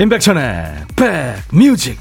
[0.00, 2.00] 임백천의 백뮤직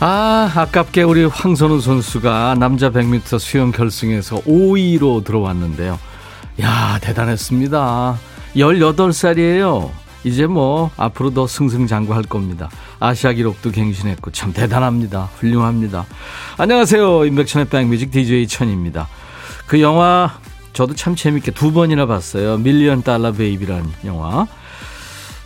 [0.00, 5.98] 아, 아깝게 우리 황선우 선수가 남자 100m 수영 결승에서 5위로 들어왔는데요.
[6.60, 8.18] 야, 대단했습니다.
[8.56, 9.90] 18살이에요.
[10.24, 12.70] 이제 뭐 앞으로 더 승승장구할 겁니다.
[12.98, 15.28] 아시아 기록도 갱신했고 참 대단합니다.
[15.36, 16.06] 훌륭합니다.
[16.56, 17.26] 안녕하세요.
[17.26, 19.08] 임백천의 백뮤직 DJ 천입니다.
[19.66, 20.38] 그 영화
[20.72, 22.56] 저도 참 재밌게 두 번이나 봤어요.
[22.58, 24.46] Million Dollar Baby라는 영화.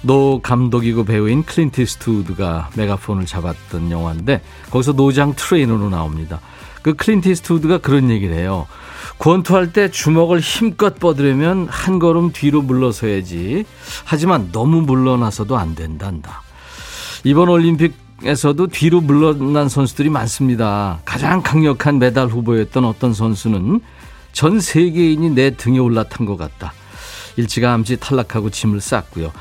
[0.01, 6.41] 노 감독이고 배우인 클린트 이스트우드가 메가폰을 잡았던 영화인데 거기서 노장 트레이너로 나옵니다.
[6.83, 8.69] 그 클린트 이스트우드가 그런 얘기를 해요.
[9.19, 13.65] 권투할 때 주먹을 힘껏 뻗으려면 한 걸음 뒤로 물러서야지.
[14.05, 16.43] 하지만 너무 물러나서도 안 된단다.
[17.25, 21.01] 이번 올림픽에서도 뒤로 물러난 선수들이 많습니다.
[21.05, 23.81] 가장 강력한 메달 후보였던 어떤 선수는
[24.33, 26.73] 전 세계인이 내 등에 올라탄 것 같다.
[27.37, 29.33] 일찌감치 탈락하고 짐을 쌌고요.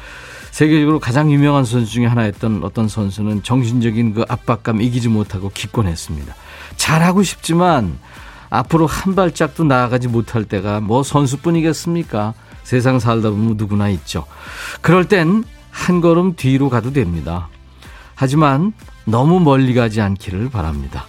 [0.51, 6.33] 세계적으로 가장 유명한 선수 중에 하나였던 어떤 선수는 정신적인 그 압박감 이기지 못하고 기권했습니다.
[6.77, 7.99] 잘하고 싶지만
[8.49, 12.33] 앞으로 한 발짝도 나아가지 못할 때가 뭐 선수뿐이겠습니까?
[12.63, 14.25] 세상 살다 보면 누구나 있죠.
[14.81, 15.43] 그럴 땐
[15.77, 17.49] 한 걸음 뒤로 가도 됩니다.
[18.15, 18.73] 하지만
[19.05, 21.05] 너무 멀리 가지 않기를 바랍니다.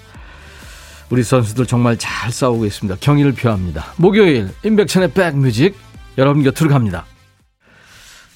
[1.10, 2.98] 우리 선수들 정말 잘 싸우고 있습니다.
[3.00, 3.86] 경의를 표합니다.
[3.96, 5.74] 목요일 임백천의 백뮤직
[6.18, 7.06] 여러분 곁으로 갑니다.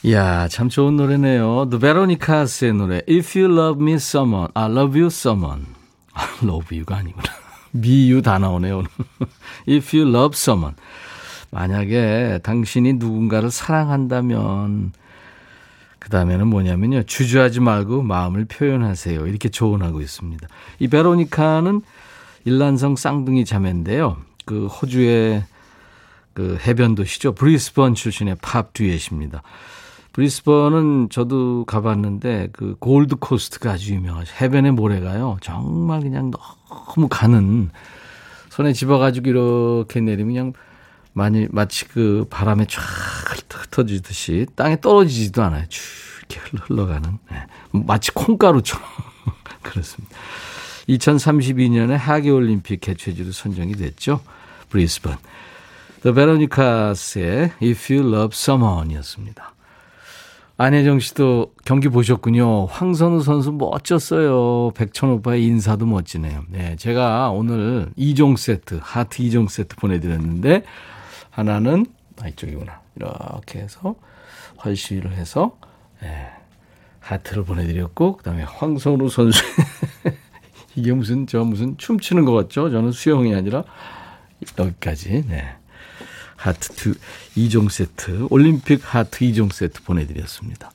[0.02, 1.68] 이야 참 좋은 노래네요.
[1.68, 5.66] The Veronicas의 노래 If You Love Me Someone, I Love You Someone.
[6.14, 7.41] 아, love you가 아니구나.
[7.72, 8.78] 미유 다 나오네요.
[8.78, 8.88] 오늘.
[9.68, 10.76] If you love someone.
[11.50, 14.92] 만약에 당신이 누군가를 사랑한다면
[15.98, 17.04] 그 다음에는 뭐냐면요.
[17.04, 19.26] 주저하지 말고 마음을 표현하세요.
[19.26, 20.48] 이렇게 조언하고 있습니다.
[20.78, 21.82] 이 베로니카는
[22.44, 24.16] 일란성 쌍둥이 자매인데요.
[24.44, 25.44] 그 호주의
[26.34, 27.34] 그 해변 도시죠.
[27.34, 29.42] 브리스번 출신의 팝 듀엣입니다.
[30.12, 34.34] 브리스번은 저도 가봤는데 그 골드 코스트가 아주 유명하죠.
[34.40, 35.38] 해변의 모래가요.
[35.40, 37.70] 정말 그냥 너무 가는
[38.50, 40.52] 손에 집어가지고 이렇게 내리면 그냥
[41.14, 42.82] 많이 마치 그 바람에 쫙
[43.72, 45.64] 흩어지듯이 땅에 떨어지지도 않아요.
[45.68, 45.82] 쭉
[46.18, 47.46] 이렇게 흘러가는 네.
[47.72, 48.86] 마치 콩가루처럼
[49.62, 50.14] 그렇습니다.
[50.88, 54.20] 2032년에 하계올림픽 개최지로 선정이 됐죠.
[54.68, 55.16] 브리스번.
[56.02, 59.51] The Veronicas의 If You Love Someone이었습니다.
[60.62, 62.66] 안혜정 씨도 경기 보셨군요.
[62.66, 64.70] 황선우 선수 멋졌어요.
[64.76, 66.44] 백천 오빠의 인사도 멋지네요.
[66.50, 70.62] 네, 제가 오늘 2종 세트, 하트 2종 세트 보내드렸는데,
[71.30, 71.86] 하나는,
[72.20, 72.80] 아, 이쪽이구나.
[72.94, 73.96] 이렇게 해서,
[74.58, 75.58] 활시위를 해서,
[76.00, 76.28] 네,
[77.00, 79.42] 하트를 보내드렸고, 그 다음에 황선우 선수.
[80.76, 82.70] 이게 무슨, 저 무슨 춤추는 것 같죠?
[82.70, 83.64] 저는 수영이 아니라,
[84.56, 85.56] 여기까지, 네.
[86.42, 86.94] 하트
[87.36, 90.72] 2, 2종 세트, 올림픽 하트 2종 세트 보내드렸습니다.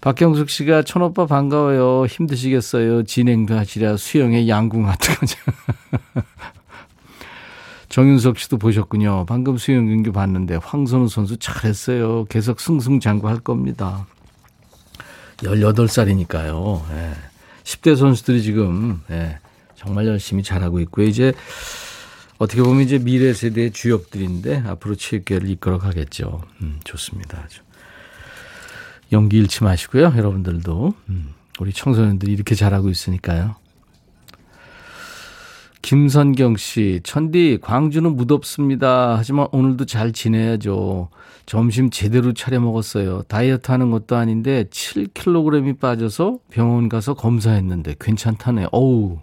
[0.00, 2.06] 박경숙 씨가 천오빠 반가워요.
[2.06, 3.02] 힘드시겠어요.
[3.02, 5.36] 진행도 하시랴 수영의 양궁 하트 거죠.
[7.90, 9.26] 정윤석 씨도 보셨군요.
[9.26, 12.24] 방금 수영 경기 봤는데 황선우 선수 잘했어요.
[12.26, 14.06] 계속 승승장구할 겁니다.
[15.38, 16.82] 18살이니까요.
[16.92, 17.12] 예.
[17.64, 19.38] 10대 선수들이 지금 예.
[19.74, 21.06] 정말 열심히 잘하고 있고요.
[21.06, 21.32] 이제
[22.40, 26.40] 어떻게 보면 이제 미래 세대의 주역들인데 앞으로 체육계를 이끌어 가겠죠.
[26.62, 27.42] 음, 좋습니다.
[27.44, 27.60] 아주.
[29.12, 30.14] 연기 잃지 마시고요.
[30.16, 30.94] 여러분들도.
[31.10, 33.56] 음, 우리 청소년들이 이렇게 잘하고 있으니까요.
[35.82, 39.18] 김선경 씨, 천디, 광주는 무덥습니다.
[39.18, 41.10] 하지만 오늘도 잘 지내야죠.
[41.44, 43.20] 점심 제대로 차려 먹었어요.
[43.24, 48.68] 다이어트 하는 것도 아닌데 7kg이 빠져서 병원 가서 검사했는데 괜찮다네.
[48.72, 49.18] 어우.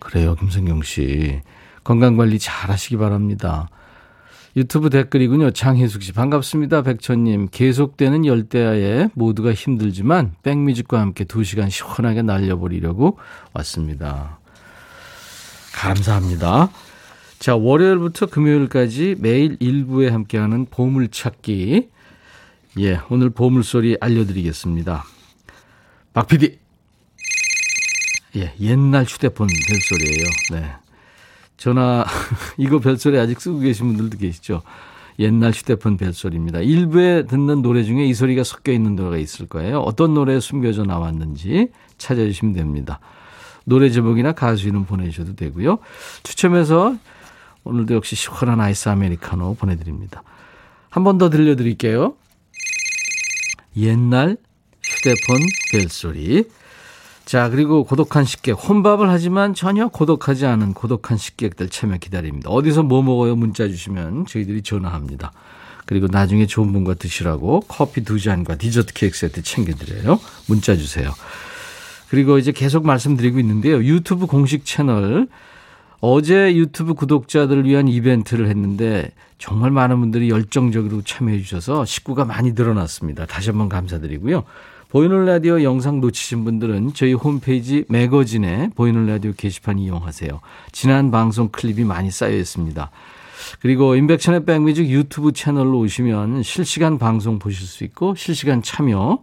[0.00, 1.40] 그래요, 김선경 씨.
[1.84, 3.68] 건강관리 잘 하시기 바랍니다.
[4.56, 5.50] 유튜브 댓글이군요.
[5.50, 6.82] 장혜숙 씨 반갑습니다.
[6.82, 13.18] 백천님 계속되는 열대야에 모두가 힘들지만 백뮤직과 함께 2시간 시원하게 날려버리려고
[13.52, 14.38] 왔습니다.
[15.72, 16.70] 감사합니다.
[17.40, 21.90] 자 월요일부터 금요일까지 매일 일부에 함께하는 보물찾기
[22.78, 25.04] 예 오늘 보물소리 알려드리겠습니다.
[26.12, 26.58] 박 PD
[28.36, 30.28] 예 옛날 휴대폰 벨소리예요.
[30.52, 30.83] 네.
[31.56, 32.04] 전화
[32.58, 34.62] 이거 별소리 아직 쓰고 계신 분들도 계시죠.
[35.18, 36.60] 옛날 휴대폰 벨소리입니다.
[36.60, 39.80] 일부에 듣는 노래 중에 이 소리가 섞여 있는 노래가 있을 거예요.
[39.80, 41.68] 어떤 노래에 숨겨져 나왔는지
[41.98, 42.98] 찾아주시면 됩니다.
[43.64, 45.78] 노래 제목이나 가수 이름 보내주셔도 되고요.
[46.24, 46.96] 추첨해서
[47.62, 50.22] 오늘도 역시 시원한 아이스 아메리카노 보내드립니다.
[50.90, 52.14] 한 번 더 들려드릴게요.
[53.76, 54.36] 옛날
[54.82, 55.40] 휴대폰
[55.72, 56.44] 벨소리.
[57.24, 58.52] 자, 그리고 고독한 식객.
[58.52, 62.50] 혼밥을 하지만 전혀 고독하지 않은 고독한 식객들 참여 기다립니다.
[62.50, 63.34] 어디서 뭐 먹어요?
[63.34, 65.32] 문자 주시면 저희들이 전화합니다.
[65.86, 70.20] 그리고 나중에 좋은 분과 드시라고 커피 두 잔과 디저트 케이크 세트 챙겨드려요.
[70.46, 71.10] 문자 주세요.
[72.08, 73.82] 그리고 이제 계속 말씀드리고 있는데요.
[73.82, 75.26] 유튜브 공식 채널
[76.00, 83.24] 어제 유튜브 구독자들을 위한 이벤트를 했는데 정말 많은 분들이 열정적으로 참여해 주셔서 식구가 많이 늘어났습니다.
[83.26, 84.44] 다시 한번 감사드리고요.
[84.94, 90.40] 보이는 라디오 영상 놓치신 분들은 저희 홈페이지 매거진에 보이는 라디오 게시판 이용하세요.
[90.70, 92.92] 지난 방송 클립이 많이 쌓여 있습니다.
[93.58, 99.18] 그리고 인백션의 백뮤직 유튜브 채널로 오시면 실시간 방송 보실 수 있고 실시간 참여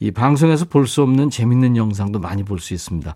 [0.00, 3.14] 이 방송에서 볼 수 없는 재밌는 영상도 많이 볼 수 있습니다.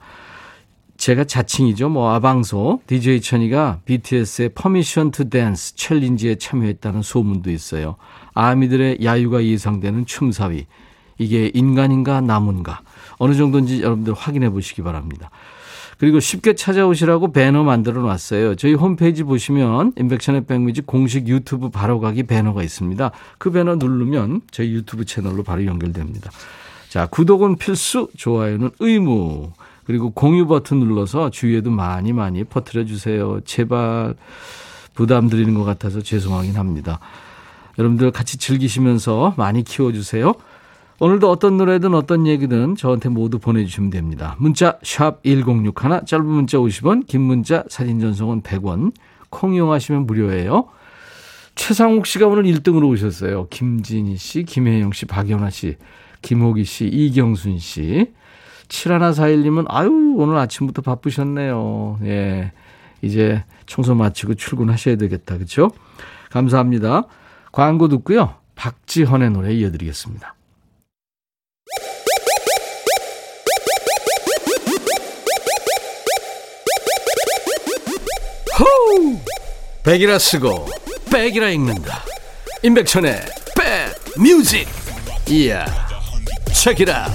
[0.96, 1.90] 제가 자칭이죠.
[1.90, 7.96] 뭐 아방소 DJ 천이가 BTS의 Permission to Dance 챌린지에 참여했다는 소문도 있어요.
[8.32, 10.64] 아미들의 야유가 예상되는 춤사위.
[11.22, 12.80] 이게 인간인가 나무인가
[13.18, 15.30] 어느 정도인지 여러분들 확인해 보시기 바랍니다.
[15.98, 18.56] 그리고 쉽게 찾아오시라고 배너 만들어 놨어요.
[18.56, 23.12] 저희 홈페이지 보시면 임백천의 백뮤직 공식 유튜브 바로 가기 배너가 있습니다.
[23.38, 26.32] 그 배너 누르면 저희 유튜브 채널로 바로 연결됩니다.
[26.88, 29.52] 자, 구독은 필수, 좋아요는 의무.
[29.84, 33.40] 그리고 공유 버튼 눌러서 주위에도 많이 많이 퍼뜨려 주세요.
[33.44, 34.14] 제발
[34.94, 36.98] 부담 드리는 것 같아서 죄송하긴 합니다.
[37.78, 40.34] 여러분들 같이 즐기시면서 많이 키워주세요.
[40.98, 44.36] 오늘도 어떤 노래든 어떤 얘기든 저한테 모두 보내주시면 됩니다.
[44.38, 45.72] 문자 1061,
[46.06, 48.92] 짧은 문자 50원, 긴 문자 사진 전송은 100원,
[49.30, 50.68] 콩 이용하시면 무료예요.
[51.54, 53.48] 최상욱 씨가 오늘 1등으로 오셨어요.
[53.48, 55.76] 김진희 씨, 김혜영 씨, 박연아 씨,
[56.22, 58.12] 김호기 씨, 이경순 씨.
[58.68, 61.98] 7141님은 아유 오늘 아침부터 바쁘셨네요.
[62.04, 62.52] 예.
[63.02, 65.34] 이제 청소 마치고 출근하셔야 되겠다.
[65.36, 65.70] 그렇죠?
[66.30, 67.04] 감사합니다.
[67.50, 68.34] 광고 듣고요.
[68.54, 70.34] 박지헌의 노래 이어드리겠습니다.
[78.58, 79.18] 호우!
[79.82, 80.68] 백이라 쓰고
[81.10, 82.04] 백이라 읽는다.
[82.62, 83.20] 임백천의
[83.56, 84.68] 백 뮤직.
[85.28, 85.64] 이야.
[86.52, 87.10] 체키라.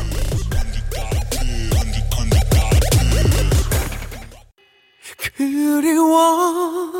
[5.37, 6.91] 그리워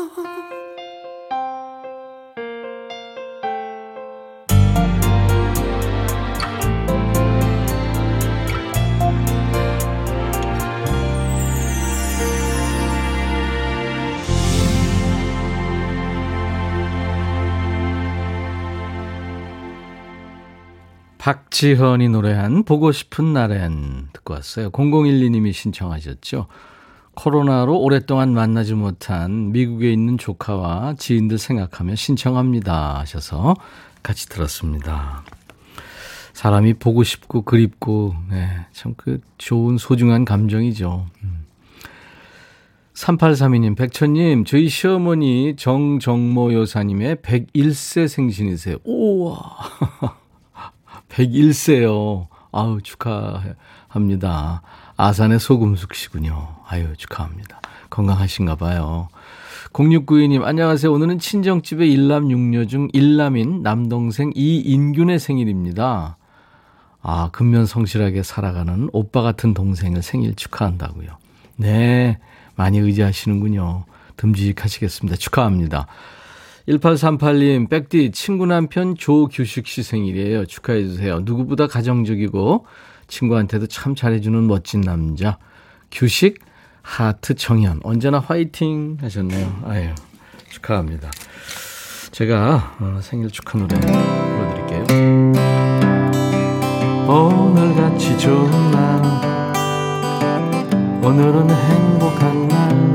[21.18, 24.70] 박지현이 노래한 보고 싶은 날엔 듣고 왔어요.
[24.70, 26.46] 0012님이 신청하셨죠.
[27.14, 33.56] 코로나로 오랫동안 만나지 못한 미국에 있는 조카와 지인들 생각하며 신청합니다 하셔서
[34.04, 35.24] 같이 들었습니다.
[36.32, 41.06] 사람이 보고 싶고 그립고 네, 참그 좋은 소중한 감정이죠.
[42.94, 48.76] 3832님, 백천님, 저희 시어머니 정정모 여사님의 101세 생신이세요.
[48.84, 49.40] 우와.
[51.08, 52.28] 101세요.
[52.52, 54.62] 아우, 축하합니다.
[54.96, 56.56] 아산의 소금숙 씨군요.
[56.66, 57.60] 아유, 축하합니다.
[57.90, 59.08] 건강하신가 봐요.
[59.72, 60.92] 0692님, 안녕하세요.
[60.92, 66.16] 오늘은 친정집의 일남 육녀 중 일남인 남동생 이인균의 생일입니다.
[67.00, 71.08] 아, 근면 성실하게 살아가는 오빠 같은 동생을 생일 축하한다고요.
[71.56, 72.18] 네,
[72.56, 73.84] 많이 의지하시는군요.
[74.16, 75.16] 듬직하시겠습니다.
[75.16, 75.86] 축하합니다.
[76.68, 80.44] 1838님, 백디, 친구 남편 조규식 씨 생일이에요.
[80.46, 81.20] 축하해 주세요.
[81.20, 82.66] 누구보다 가정적이고,
[83.06, 85.38] 친구한테도 참 잘해주는 멋진 남자.
[85.90, 86.40] 규식,
[86.82, 87.80] 하트, 정현.
[87.84, 89.62] 언제나 화이팅 하셨네요.
[89.64, 89.88] 아유,
[90.50, 91.10] 축하합니다.
[92.10, 94.84] 제가 어, 생일 축하 노래 불러드릴게요.
[97.08, 99.02] 오늘같이 좋은 날,
[101.02, 102.87] 오늘은 행복한 날,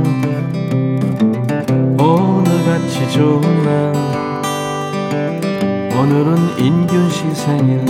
[3.03, 3.93] 오늘같이 좋은 날
[5.97, 7.83] 오늘은 인균 씨 생일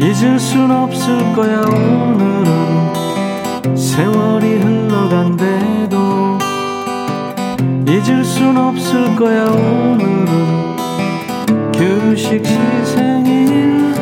[0.00, 2.46] 잊을 순 없을 거야 오늘은.
[3.76, 5.96] 세월이 흘러간대도
[7.88, 10.76] 잊을 순 없을 거야 오늘은.
[11.72, 12.54] 규식 씨
[12.84, 13.94] 생일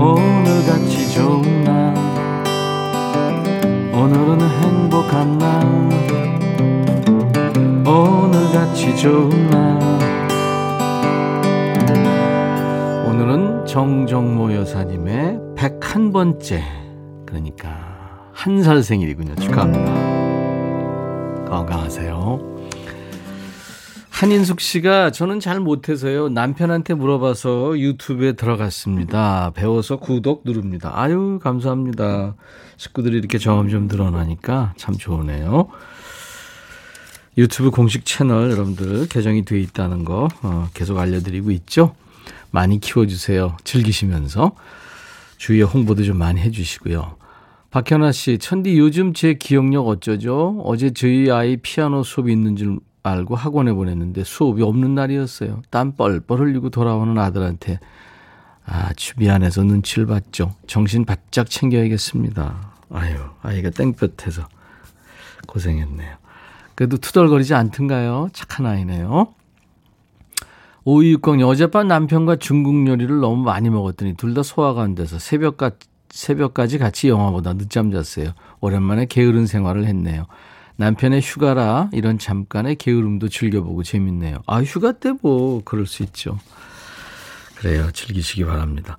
[0.00, 1.94] 오늘같이 좋은 날.
[3.92, 6.07] 오늘은 행복한 날
[8.88, 9.78] 오늘같이 좋은 날
[13.06, 16.62] 오늘은 정정모 여사님의 101번째
[17.26, 17.68] 그러니까
[18.32, 19.92] 한 살 생일이군요 축하합니다
[21.50, 22.56] 건강하세요
[24.10, 26.28] 한인숙 씨가 저는 잘 못해서요.
[26.28, 29.52] 남편한테 물어봐서 유튜브에 들어갔습니다.
[29.54, 30.90] 배워서 구독 누릅니다.
[30.92, 32.34] 아유, 감사합니다.
[32.78, 35.68] 식구들이 이렇게 점점 늘어나니까 참 좋으네요.
[37.38, 41.94] 유튜브 공식 채널 여러분들 개정이 돼 있다는 거 어, 계속 알려드리고 있죠.
[42.50, 43.56] 많이 키워주세요.
[43.62, 44.56] 즐기시면서
[45.36, 47.16] 주위에 홍보도 좀 많이 해주시고요.
[47.70, 50.60] 박현아 씨, 천디 요즘 제 기억력 어쩌죠?
[50.64, 55.62] 어제 저희 아이 피아노 수업이 있는 줄 알고 학원에 보냈는데 수업이 없는 날이었어요.
[55.70, 57.78] 땀 뻘뻘 흘리고 돌아오는 아들한테
[58.66, 60.56] 아, 미안해서 눈치를 봤죠.
[60.66, 62.72] 정신 바짝 챙겨야겠습니다.
[62.90, 64.48] 아유, 아이가 땡볕에서
[65.46, 66.17] 고생했네요.
[66.78, 68.28] 그래도 투덜거리지 않던가요?
[68.32, 69.34] 착한 아이네요.
[70.84, 75.72] 5260님, 어젯밤 남편과 중국 요리를 너무 많이 먹었더니 둘 다 소화가 안 돼서 새벽까,
[76.08, 78.32] 새벽까지 같이 영화보다 늦잠 잤어요.
[78.60, 80.26] 오랜만에 게으른 생활을 했네요.
[80.76, 84.38] 남편의 휴가라 이런 잠깐의 게으름도 즐겨보고 재밌네요.
[84.46, 86.38] 아, 휴가 때 뭐, 그럴 수 있죠.
[87.56, 87.90] 그래요.
[87.90, 88.98] 즐기시기 바랍니다.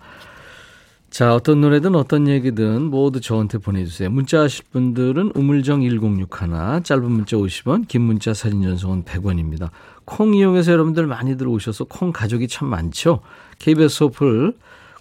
[1.10, 4.12] 자, 어떤 노래든 어떤 얘기든 모두 저한테 보내주세요.
[4.12, 9.72] 문자 하실 분들은 우물정 1061, 짧은 문자 50원, 긴 문자 사진 전송은 100원입니다.
[10.06, 13.22] 콩 이용해서 여러분들 많이 들어오셔서 콩 가족이 참 많죠.
[13.58, 14.54] KBS 어플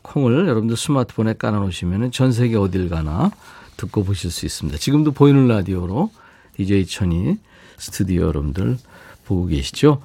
[0.02, 3.30] 콩을 여러분들 스마트폰에 깔아놓으시면 전 세계 어딜 가나
[3.76, 4.78] 듣고 보실 수 있습니다.
[4.78, 6.10] 지금도 보이는 라디오로
[6.56, 7.36] DJ 천이
[7.76, 8.78] 스튜디오 여러분들
[9.26, 10.02] 보고 계시죠?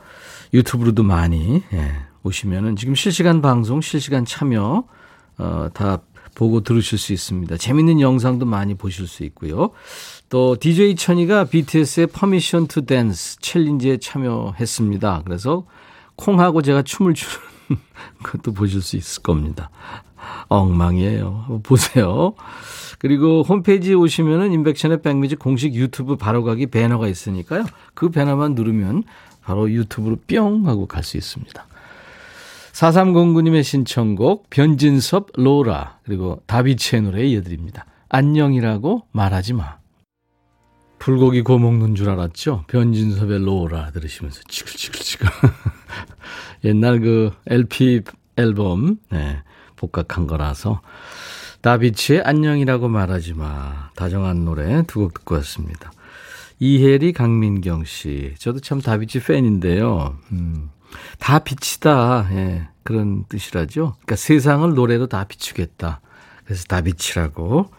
[0.53, 1.91] 유튜브로도 많이 예,
[2.23, 4.83] 오시면은 지금 실시간 방송, 실시간 참여
[5.37, 6.01] 어, 다
[6.35, 7.57] 보고 들으실 수 있습니다.
[7.57, 9.71] 재밌는 영상도 많이 보실 수 있고요.
[10.29, 15.21] 또 DJ 천이가 BTS의 Permission to Dance 챌린지에 참여했습니다.
[15.25, 15.65] 그래서
[16.15, 17.37] 콩하고 제가 춤을 추는
[18.23, 19.69] 것도 보실 수 있을 겁니다.
[20.47, 21.61] 엉망이에요.
[21.63, 22.33] 보세요.
[22.97, 27.65] 그리고 홈페이지에 오시면은 인백션의 백미지 공식 유튜브 바로가기 배너가 있으니까요.
[27.93, 29.03] 그 배너만 누르면
[29.41, 31.67] 바로 유튜브로 뿅 하고 갈 수 있습니다.
[32.73, 37.85] 4309님의 신청곡 변진섭 로라 그리고 다비치의 노래 이어드립니다.
[38.09, 39.77] 안녕이라고 말하지 마.
[40.97, 42.65] 불고기 구워 먹는 줄 알았죠?
[42.67, 45.27] 변진섭의 로라 들으시면서 지글지글지글.
[46.65, 48.01] 옛날 그 LP
[48.37, 49.43] 앨범 네,
[49.75, 50.81] 복각한 거라서
[51.61, 53.91] 다비치의 안녕이라고 말하지 마.
[53.95, 55.91] 다정한 노래 두 곡 듣고 왔습니다.
[56.59, 58.33] 이혜리, 강민경 씨.
[58.39, 60.17] 저도 참 다비치 팬인데요.
[60.31, 60.69] 음,
[61.19, 62.27] 다 비치다.
[62.31, 63.93] 예, 그런 뜻이라죠.
[63.93, 66.01] 그러니까 세상을 노래로 다 비추겠다.
[66.45, 67.69] 그래서 다비치라고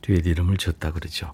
[0.00, 1.32] 뒤에 이름을 줬다 그러죠.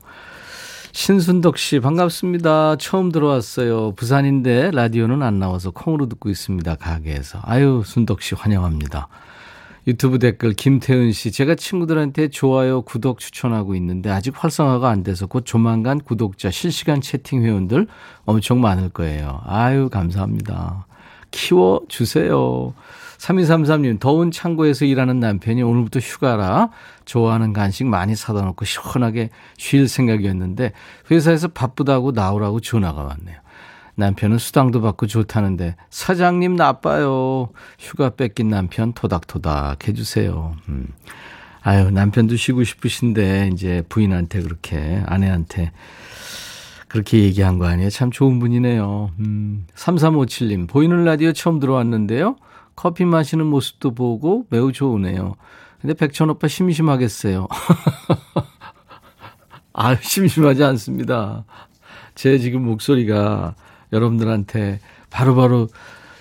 [0.92, 2.76] 신순덕 씨, 반갑습니다.
[2.76, 3.92] 처음 들어왔어요.
[3.92, 6.74] 부산인데 라디오는 안 나와서 콩으로 듣고 있습니다.
[6.74, 7.40] 가게에서.
[7.44, 9.08] 아유, 순덕 씨 환영합니다.
[9.86, 15.46] 유튜브 댓글 김태은 씨, 제가 친구들한테 좋아요, 구독 추천하고 있는데 아직 활성화가 안 돼서 곧
[15.46, 17.86] 조만간 구독자 실시간 채팅 회원들
[18.26, 19.40] 엄청 많을 거예요.
[19.46, 20.86] 아유, 감사합니다.
[21.30, 22.74] 키워 주세요.
[23.18, 26.70] 3233님, 더운 창고에서 일하는 남편이 오늘부터 휴가라
[27.04, 30.72] 좋아하는 간식 많이 사다 놓고 시원하게 쉴 생각이었는데
[31.10, 33.36] 회사에서 바쁘다고 나오라고 전화가 왔네요.
[33.96, 37.50] 남편은 수당도 받고 좋다는데 사장님 나빠요.
[37.78, 40.56] 휴가 뺏긴 남편 토닥토닥 해주세요.
[40.68, 40.88] 음.
[41.62, 45.72] 아유 남편도 쉬고 싶으신데 이제 부인한테 그렇게 아내한테
[46.90, 47.88] 그렇게 얘기한 거 아니에요?
[47.88, 49.12] 참 좋은 분이네요.
[49.20, 49.64] 음.
[49.76, 52.34] 3357님 보이는 라디오 처음 들어왔는데요.
[52.74, 55.36] 커피 마시는 모습도 보고 매우 좋으네요.
[55.80, 57.46] 근데 백천 오빠 심심하겠어요.
[59.72, 61.44] 아 심심하지 않습니다.
[62.16, 63.54] 제 지금 목소리가
[63.92, 64.80] 여러분들한테
[65.10, 65.68] 바로바로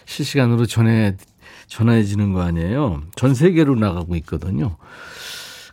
[0.05, 1.17] 실시간으로 전해,
[1.65, 3.01] 전해지는 거 아니에요.
[3.15, 4.77] 전 세계로 나가고 있거든요.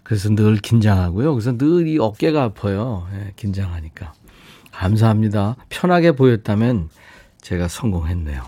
[0.02, 1.34] 그래서 늘 긴장하고요.
[1.34, 3.06] 그래서 늘 이 어깨가 아파요.
[3.14, 4.14] 예, 긴장하니까.
[4.76, 5.56] 감사합니다.
[5.68, 6.90] 편하게 보였다면
[7.40, 8.42] 제가 성공했네요.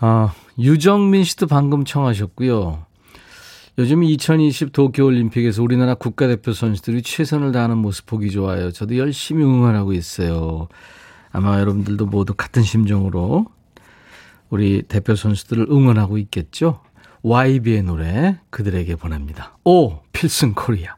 [0.00, 2.86] 아, 유정민 씨도 방금 청하셨고요.
[3.78, 8.72] 요즘 2020 도쿄올림픽에서 우리나라 국가대표 선수들이 최선을 다하는 모습 보기 좋아요.
[8.72, 10.68] 저도 열심히 응원하고 있어요.
[11.30, 13.46] 아마 여러분들도 모두 같은 심정으로
[14.50, 16.80] 우리 대표 선수들을 응원하고 있겠죠?
[17.22, 19.56] YB의 노래 그들에게 보냅니다.
[19.64, 20.97] 오 필승 코리아.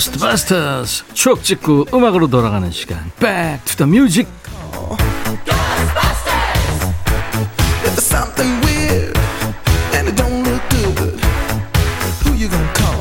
[0.00, 3.10] 고스트바스터스 추억 찍고 음악으로 돌아가는 시간.
[3.20, 4.30] Back to the Music.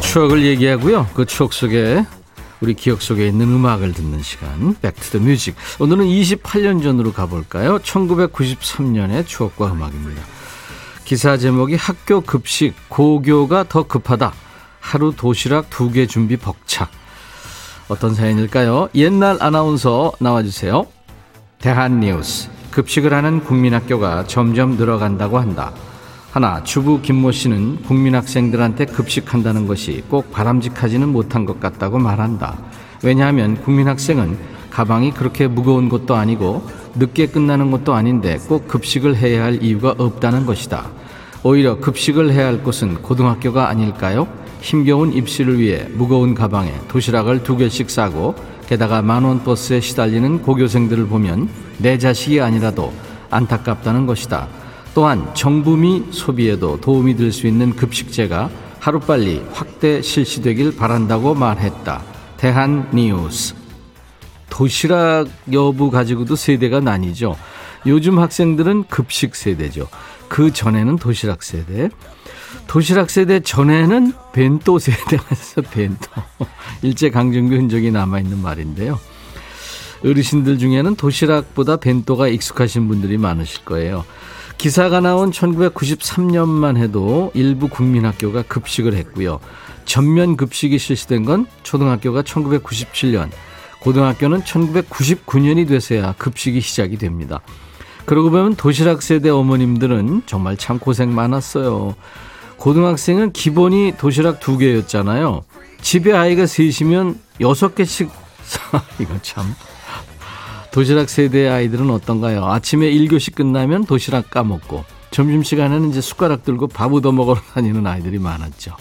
[0.02, 1.08] 추억을 얘기하고요.
[1.14, 2.06] 그 추억 속에
[2.60, 4.76] 우리 기억 속에 있는 음악을 듣는 시간.
[4.82, 7.80] Back to the Music 오늘은 28년 전으로 가볼까요?
[7.80, 10.22] 1993년의 추억과 음악입니다.
[11.06, 14.34] 기사 제목이 학교 급식 고교가 더 급하다
[14.90, 16.90] 하루 도시락 두 개 준비 벅차
[17.90, 20.88] 어떤 사연일까요 옛날 아나운서 나와주세요
[21.60, 25.74] 대한뉴스 급식을 하는 국민학교가 점점 늘어간다고 한다
[26.32, 32.56] 하나 주부 김모 씨는 국민학생들한테 급식한다는 것이 꼭 바람직하지는 못한 것 같다고 말한다.
[33.04, 34.38] 왜냐하면 국민학생은
[34.70, 40.46] 가방이 그렇게 무거운 것도 아니고 늦게 끝나는 것도 아닌데 꼭 급식을 해야 할 이유가 없다는
[40.46, 40.86] 것이다.
[41.42, 44.28] 오히려 급식을 해야 할 곳은 고등학교가 아닐까요?
[44.62, 48.36] 힘겨운 입시를 위해 무거운 가방에 도시락을 두 개씩 싸고
[48.68, 52.94] 게다가 만원 버스에 시달리는 고교생들을 보면 내 자식이 아니라도
[53.30, 54.48] 안타깝다는 것이다.
[54.94, 58.50] 또한 정부미 소비에도 도움이 될 수 있는 급식제가
[58.80, 62.02] 하루빨리 확대 실시되길 바란다고 말했다.
[62.38, 63.54] 대한 뉴스.
[64.50, 67.36] 도시락 여부 가지고도 세대가 나뉘죠.
[67.86, 69.88] 요즘 학생들은 급식 세대죠.
[70.28, 71.90] 그 전에는 도시락 세대.
[72.68, 76.08] 도시락 세대 전에는 벤또 있어 벤또.
[76.82, 79.00] 일제 강점기 흔적이 남아있는 말인데요.
[80.06, 84.06] 어르신들 중에는 도시락보다 벤또가 익숙하신 분들이 많으실 거예요.
[84.58, 89.40] 기사가 나온 1993년만 해도 일부 국민학교가 급식을 했고요.
[89.86, 93.30] 전면 급식이 실시된 건 초등학교가 1997년,
[93.80, 97.40] 고등학교는 1999년이 돼서야 급식이 시작이 됩니다.
[98.06, 101.96] 그러고 보면 도시락 세대 어머님들은 정말 참 고생 많았어요.
[102.60, 105.44] 고등학생은 기본이 도시락 두 개였잖아요.
[105.82, 108.10] 집에 아이가 셋이면 여섯 개씩
[109.00, 109.56] 이거 참
[110.72, 112.46] 도시락 세대의 아이들은 어떤가요?
[112.46, 118.76] 아침에 1교시 끝나면 도시락 까먹고 점심시간에는 이제 숟가락 들고 밥 얻어 먹으러 다니는 아이들이 많았죠.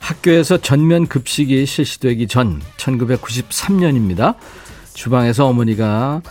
[0.00, 4.36] 학교에서 전면 급식이 실시되기 전 1993년입니다.
[4.94, 6.22] 주방에서 어머니가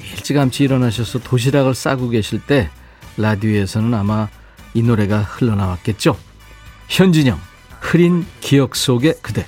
[0.00, 2.70] 일찌감치 일어나셔서 도시락을 싸고 계실 때
[3.16, 4.28] 라디오에서는 아마
[4.74, 6.16] 이 노래가 흘러나왔겠죠.
[6.88, 7.38] 현진영,
[7.80, 9.46] 흐린 기억 속의 그대.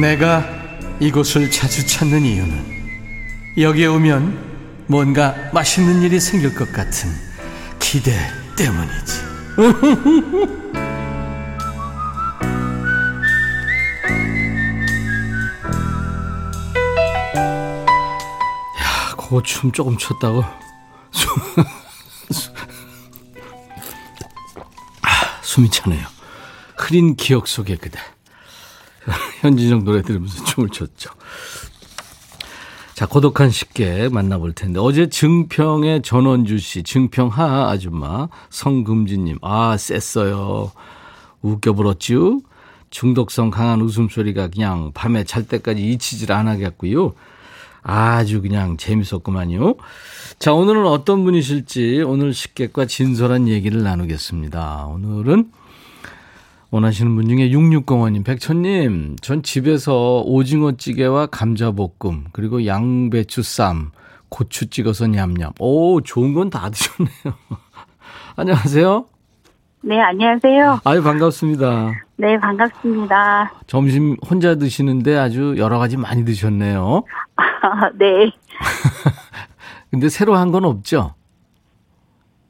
[0.00, 0.44] 내가
[1.00, 2.64] 이곳을 자주 찾는 이유는
[3.58, 4.47] 여기에 오면
[4.88, 7.10] 뭔가 맛있는 일이 생길 것 같은
[7.78, 8.10] 기대
[8.56, 9.20] 때문이지.
[18.80, 20.42] 야, 고춤 조금 췄다고.
[25.02, 26.06] 아, 숨이 차네요.
[26.78, 28.00] 흐린 기억 속에 그대.
[29.42, 31.10] 현진영 노래 들으면서 춤을 췄죠.
[32.98, 34.80] 자, 고독한 식객 만나볼 텐데.
[34.80, 39.38] 어제 증평의 전원주 씨, 증평하 아줌마, 성금지님.
[39.40, 40.72] 아, 셌어요.
[41.40, 42.40] 웃겨버렸쥬?
[42.90, 47.12] 중독성 강한 웃음소리가 그냥 밤에 잘 때까지 잊히질 않았겠고요.
[47.84, 49.76] 아주 그냥 재밌었구만요.
[50.40, 54.86] 자, 오늘은 어떤 분이실지 오늘 식객과 진솔한 얘기를 나누겠습니다.
[54.86, 55.52] 오늘은
[56.70, 63.90] 원하시는 분 중에 6605님, 백천님, 전 집에서 오징어찌개와 감자볶음, 그리고 양배추쌈,
[64.28, 65.52] 고추 찍어서 냠냠.
[65.60, 67.34] 오, 좋은 건 다 드셨네요.
[68.36, 69.06] 안녕하세요.
[69.80, 70.80] 네, 안녕하세요.
[70.84, 71.92] 아유, 반갑습니다.
[72.16, 73.52] 네, 반갑습니다.
[73.66, 77.04] 점심 혼자 드시는데 아주 여러 가지 많이 드셨네요.
[77.36, 78.30] 아, 네.
[79.90, 81.14] 근데 새로 한 건 없죠?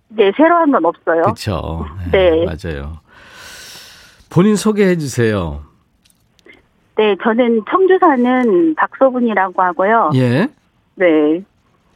[0.09, 1.23] 네, 새로 한 건 없어요.
[1.23, 1.87] 그렇죠.
[2.11, 2.45] 네, 네.
[2.47, 2.99] 맞아요.
[4.31, 5.63] 본인 소개해 주세요.
[6.97, 10.11] 네, 저는 청주 사는 박소분이라고 하고요.
[10.15, 10.49] 예.
[10.97, 11.43] 네.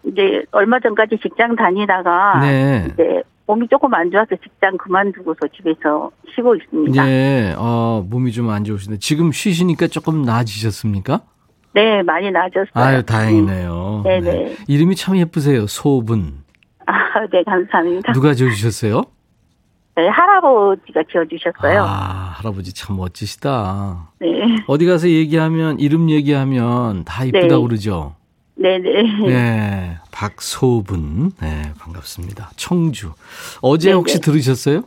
[0.04, 2.88] 이제 얼마 전까지 직장 다니다가 네.
[2.92, 7.08] 이제 몸이 조금 안 좋아서 직장 그만두고서 집에서 쉬고 있습니다.
[7.08, 7.54] 예.
[7.58, 11.20] 어, 몸이 좀 안 좋으신데 지금 쉬시니까 조금 나아지셨습니까?
[11.74, 12.70] 네, 많이 나아졌어요.
[12.74, 14.02] 아유, 다행이네요.
[14.04, 14.32] 네, 네.
[14.32, 14.56] 네.
[14.68, 15.66] 이름이 참 예쁘세요.
[15.66, 16.42] 소분.
[16.86, 16.92] 아,
[17.30, 18.12] 네, 감사합니다.
[18.12, 19.02] 누가 지어 주셨어요?
[19.94, 21.82] 네, 할아버지가 지어주셨어요.
[21.82, 24.08] 아, 할아버지 참 멋지시다.
[24.20, 24.28] 네.
[24.66, 27.62] 어디 가서 얘기하면, 이름 얘기하면 다 이쁘다 네.
[27.62, 28.14] 그러죠?
[28.54, 29.02] 네네.
[29.26, 29.98] 네.
[30.10, 31.32] 박소분.
[31.40, 32.50] 네, 반갑습니다.
[32.56, 33.12] 청주.
[33.60, 33.96] 어제 네네.
[33.98, 34.84] 혹시 들으셨어요?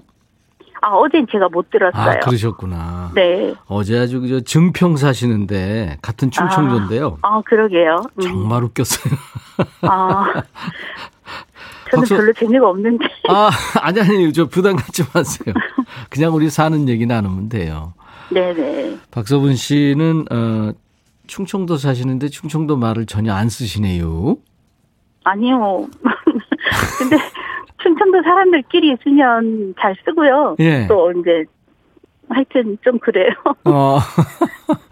[0.82, 2.02] 아, 어젠 제가 못 들었어요.
[2.02, 3.12] 아, 그러셨구나.
[3.16, 3.54] 네.
[3.68, 7.20] 어제 아주 그저 증평 사시는데 같은 충청도인데요.
[7.22, 8.02] 아, 아 그러게요.
[8.18, 8.22] 음.
[8.22, 9.14] 정말 웃겼어요.
[9.82, 10.44] 아.
[11.96, 12.16] 저는 박수...
[12.16, 13.06] 별로 재미가 없는데.
[13.30, 13.50] 아,
[13.82, 15.54] 아니, 아니, 저 부담 갖지 마세요.
[16.10, 17.94] 그냥 우리 사는 얘기 나누면 돼요.
[18.32, 18.98] 네네.
[19.12, 20.74] 박서분 씨는, 어,
[21.28, 24.38] 충청도 사시는데 충청도 말을 전혀 안 쓰시네요.
[25.24, 25.88] 아니요.
[27.00, 27.18] 근데
[27.82, 30.56] 충청도 사람들끼리 있으면 잘 쓰고요.
[30.60, 30.88] 예.
[30.88, 31.46] 또 이제
[32.30, 33.32] 하여튼 좀 그래요.
[33.66, 34.00] 어.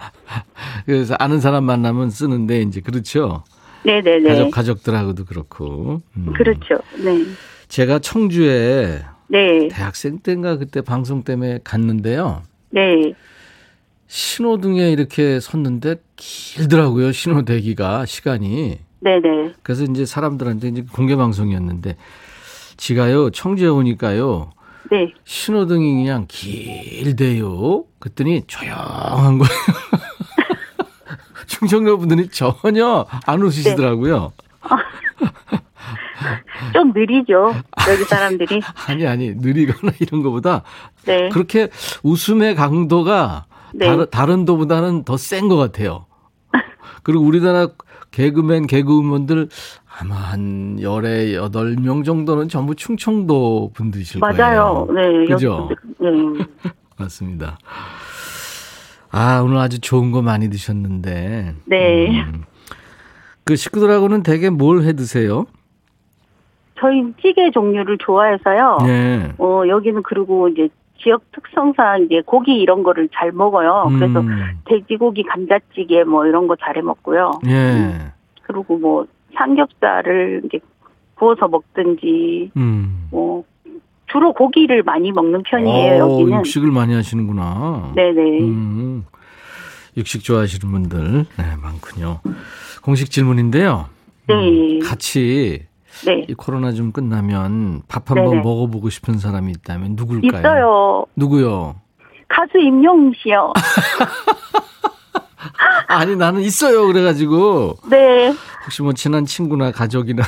[0.85, 3.43] 그래서 아는 사람 만나면 쓰는데 이제 그렇죠.
[3.85, 4.29] 네네네.
[4.29, 6.01] 가족 가족들하고도 그렇고.
[6.17, 6.33] 음.
[6.33, 6.79] 그렇죠.
[7.03, 7.25] 네.
[7.67, 9.67] 제가 청주에 네.
[9.69, 12.43] 대학생 때인가 그때 방송 때문에 갔는데요.
[12.69, 13.13] 네.
[14.07, 17.11] 신호등에 이렇게 섰는데 길더라고요.
[17.11, 18.79] 신호 대기가 시간이.
[18.99, 19.53] 네네.
[19.63, 21.97] 그래서 이제 사람들한테 이제 공개 방송이었는데
[22.77, 24.51] 지가요 청주에 오니까요.
[24.91, 25.13] 네.
[25.23, 27.85] 신호등이 그냥 길대요.
[27.99, 29.53] 그랬더니 조용한 거예요.
[31.67, 34.31] 충청도 분들이 전혀 안 웃으시더라고요.
[34.69, 34.77] 네.
[36.73, 37.53] 좀 느리죠.
[37.89, 38.61] 여기 사람들이.
[38.87, 40.63] 아니 아니 느리거나 이런 거보다
[41.05, 41.29] 네.
[41.29, 41.69] 그렇게
[42.03, 43.85] 웃음의 강도가 네.
[43.87, 46.05] 다른 다른 도보다는 더 센 것 같아요.
[47.03, 47.67] 그리고 우리나라
[48.11, 49.49] 개그맨 개그우먼들
[49.99, 54.35] 아마 한 열에 여덟 명 정도는 전부 충청도 분들이실 맞아요.
[54.35, 54.87] 거예요.
[54.89, 55.17] 맞아요.
[55.19, 55.25] 네.
[55.33, 55.69] 그죠?
[55.99, 56.09] 네.
[56.97, 57.57] 맞습니다.
[59.15, 61.53] 아, 오늘 아주 좋은 거 많이 드셨는데.
[61.65, 62.21] 네.
[62.23, 62.43] 음.
[63.45, 65.45] 그 식구들하고는 대개 뭘 해 드세요?
[66.79, 68.77] 저희 찌개 종류를 좋아해서요.
[68.85, 69.31] 네.
[69.37, 73.89] 어, 여기는 그리고 이제 지역 특성상 이제 고기 이런 거를 잘 먹어요.
[73.99, 74.59] 그래서 음.
[74.65, 77.39] 돼지고기 감자찌개 뭐 이런 거 잘해 먹고요.
[77.47, 77.51] 예.
[77.51, 78.11] 음.
[78.41, 80.59] 그리고 뭐 삼겹살을 이제
[81.15, 83.07] 구워서 먹든지 음.
[83.11, 83.43] 뭐
[84.13, 86.05] 주로 고기를 많이 먹는 편이에요.
[86.05, 87.91] 오, 여기는 육식을 많이 하시는구나.
[87.95, 88.39] 네네.
[88.41, 89.05] 음.
[89.97, 92.19] 육식 좋아하시는 분들 네, 많군요.
[92.83, 93.87] 공식 질문인데요.
[94.27, 94.35] 네.
[94.35, 95.63] 음, 같이
[96.05, 96.25] 네.
[96.29, 98.43] 이 코로나 좀 끝나면 밥 한번 네네.
[98.43, 100.39] 먹어보고 싶은 사람이 있다면 누굴까요?
[100.39, 101.05] 있어요.
[101.15, 101.75] 누구요?
[102.27, 103.51] 가수 임영웅 씨요.
[105.87, 107.77] 아니 나는 있어요 그래가지고.
[107.89, 108.33] 네.
[108.65, 110.23] 혹시 뭐 친한 친구나 가족이나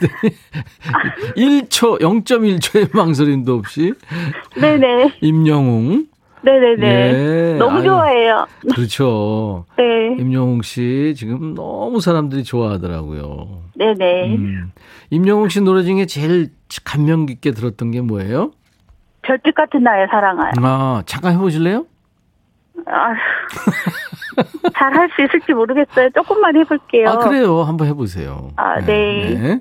[1.36, 3.94] 1초 0.1초의 망설임도 없이.
[4.60, 5.18] 네네.
[5.20, 6.06] 임영웅.
[6.44, 6.76] 네네네.
[7.12, 7.54] 네.
[7.58, 8.46] 너무 아유, 좋아해요.
[8.74, 9.64] 그렇죠.
[9.78, 10.16] 네.
[10.18, 13.62] 임영웅 씨 지금 너무 사람들이 좋아하더라고요.
[13.76, 14.34] 네네.
[14.36, 14.72] 음.
[15.10, 16.48] 임영웅 씨 노래 중에 제일
[16.84, 18.50] 감명 깊게 들었던 게 뭐예요?
[19.22, 20.50] 별빛 같은 나의 사랑아요.
[20.62, 21.86] 아, 잠깐 해보실래요?
[22.86, 23.14] 아,
[24.74, 26.10] 잘할 수 있을지 모르겠어요.
[26.10, 27.08] 조금만 해볼게요.
[27.08, 27.62] 아, 그래요.
[27.62, 28.50] 한번 해보세요.
[28.56, 29.34] 아, 네.
[29.34, 29.60] 네.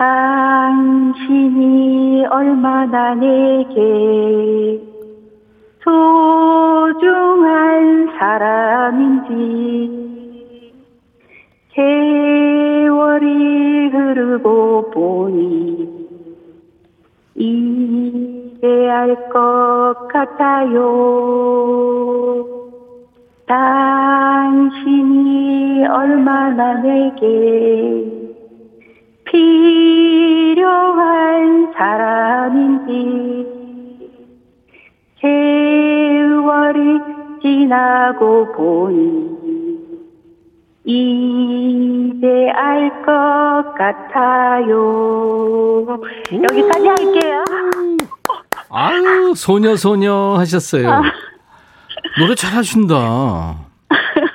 [0.00, 0.40] 네.
[1.20, 4.80] 당신이 얼마나 내게
[5.84, 10.00] 소중한 사람인지
[11.74, 16.08] 세월이 흐르고 보니
[17.34, 20.80] 이해할 것 같아요.
[23.46, 28.19] 당신이 얼마나 내게
[30.40, 33.46] 필요한 사람인지
[35.20, 36.98] 세월이
[37.42, 39.30] 지나고 보니
[40.84, 44.66] 이제 알 것 같아요.
[46.32, 47.44] 여기까지 할게요.
[48.70, 50.90] 아유, 소녀, 소녀 하셨어요.
[50.90, 51.02] 아.
[52.18, 53.56] 노래 잘하신다.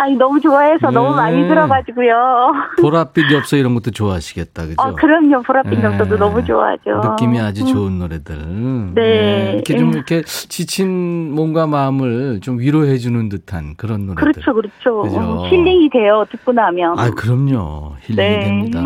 [0.00, 0.94] 아니 너무 좋아해서 네.
[0.94, 2.52] 너무 많이 들어가지고요.
[2.78, 4.76] 보랏빛이 없어 이런 것도 좋아하시겠다, 그죠?
[4.78, 5.42] 아, 그럼요.
[5.42, 5.86] 보랏빛이 네.
[5.86, 7.02] 없어도 너무 좋아하죠.
[7.04, 7.98] 느낌이 아주 좋은 음.
[7.98, 8.94] 노래들.
[8.94, 9.02] 네.
[9.02, 9.52] 네.
[9.56, 14.32] 이렇게 좀 이렇게 지친 몸과 마음을 좀 위로해 주는 듯한 그런 노래들.
[14.32, 15.02] 그렇죠, 그렇죠.
[15.02, 15.46] 그죠?
[15.50, 16.24] 힐링이 돼요.
[16.30, 16.98] 듣고 나면.
[16.98, 17.96] 아, 그럼요.
[18.00, 18.40] 힐링이 네.
[18.40, 18.82] 됩니다.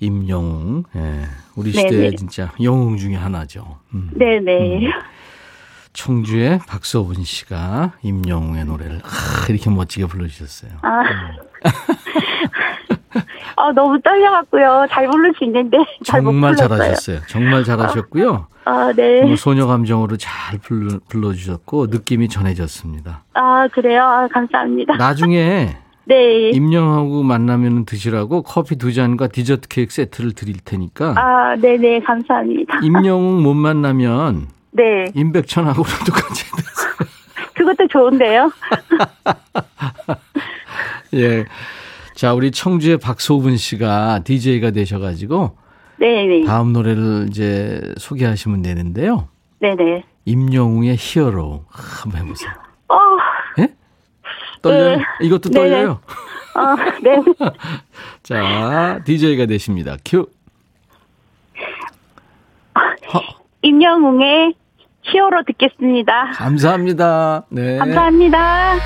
[0.00, 1.22] 임영웅, 예.
[1.56, 3.78] 우리 시대의 진짜 영웅 중에 하나죠.
[3.94, 4.10] 음.
[4.12, 4.86] 네네.
[4.86, 4.92] 음.
[5.96, 10.72] 청주의 박서분 씨가 임영웅의 노래를 아, 이렇게 멋지게 불러주셨어요.
[10.82, 11.02] 아.
[13.56, 14.86] 아 너무 떨려갖고요.
[14.90, 17.20] 잘 부를 수 있는데 정말 잘하셨어요.
[17.26, 18.46] 정말 잘하셨고요.
[18.66, 19.34] 아, 아 네.
[19.36, 23.24] 소녀 감정으로 잘 불러, 불러주셨고 느낌이 전해졌습니다.
[23.32, 24.02] 아 그래요.
[24.02, 24.96] 아, 감사합니다.
[24.96, 26.50] 나중에 네.
[26.50, 31.14] 임영하고 만나면 드시라고 커피 두 잔과 디저트 케이크 세트를 드릴 테니까.
[31.16, 32.80] 아, 네네, 감사합니다.
[32.82, 34.55] 임영웅 못 만나면.
[34.76, 35.10] 네.
[35.14, 36.44] 임백천하고도 같이
[37.54, 38.52] 그것도 좋은데요.
[41.14, 41.44] 예.
[42.14, 45.56] 자, 우리 청주의 박소분 씨가 DJ가 되셔가지고.
[45.98, 46.44] 네네.
[46.44, 49.28] 다음 노래를 이제 소개하시면 되는데요.
[49.60, 50.04] 네네.
[50.26, 51.64] 임영웅의 히어로.
[51.70, 52.50] 한번 해보세요.
[52.88, 52.96] 어.
[53.60, 53.74] 예?
[54.60, 54.96] 떨려요?
[54.98, 55.02] 네.
[55.22, 56.00] 이것도 떨려요?
[56.54, 57.16] 어, 네.
[58.22, 59.96] 자, DJ가 되십니다.
[60.04, 60.28] 큐.
[63.12, 63.22] 허.
[63.62, 64.54] 임영웅의
[65.06, 66.32] 히어로 듣겠습니다.
[66.34, 67.44] 감사합니다.
[67.50, 67.78] 네.
[67.78, 68.76] 감사합니다.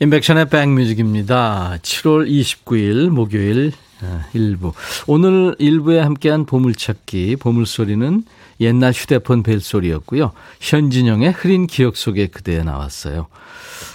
[0.00, 1.78] 인백션의 백뮤직입니다.
[1.82, 4.72] 7월 29일 목요일 아, 일부.
[5.08, 8.22] 오늘 일부에 함께한 보물찾기, 보물소리는
[8.60, 10.32] 옛날 휴대폰 벨소리였고요.
[10.60, 13.28] 현진영의 흐린 기억 속에 그대 나왔어요.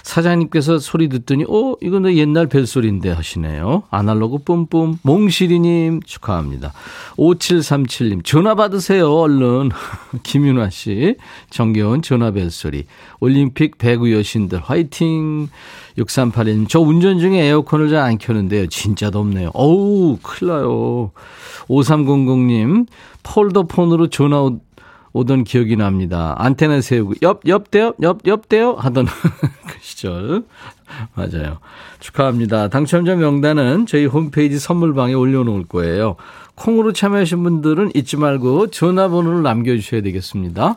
[0.04, 3.84] 사장님께서 소리 듣더니, 어, 이건 옛날 벨소리인데 하시네요.
[3.90, 4.98] 아날로그 뿜뿜.
[5.02, 6.72] 몽실이님 축하합니다.
[7.16, 9.70] 5737님, 전화 받으세요, 얼른.
[10.22, 11.16] 김윤아 씨,
[11.48, 12.84] 정겨운 전화 벨소리.
[13.18, 15.48] 올림픽 배구 여신들 화이팅.
[15.98, 18.66] 6381님, 저 운전 중에 에어컨을 잘 안 켜는데요.
[18.66, 19.50] 진짜 덥네요.
[19.54, 21.12] 어우, 큰일 나요.
[21.68, 22.86] 5300님,
[23.22, 24.50] 폴더폰으로 전화
[25.14, 26.34] 오던 기억이 납니다.
[26.38, 29.06] 안테나 세우고 옆 옆대요 옆 옆대요 하던
[29.66, 30.42] 그 시절
[31.14, 31.58] 맞아요.
[32.00, 32.68] 축하합니다.
[32.68, 36.16] 당첨자 명단은 저희 홈페이지 선물방에 올려놓을 거예요.
[36.56, 40.76] 콩으로 참여하신 분들은 잊지 말고 전화번호를 남겨주셔야 되겠습니다.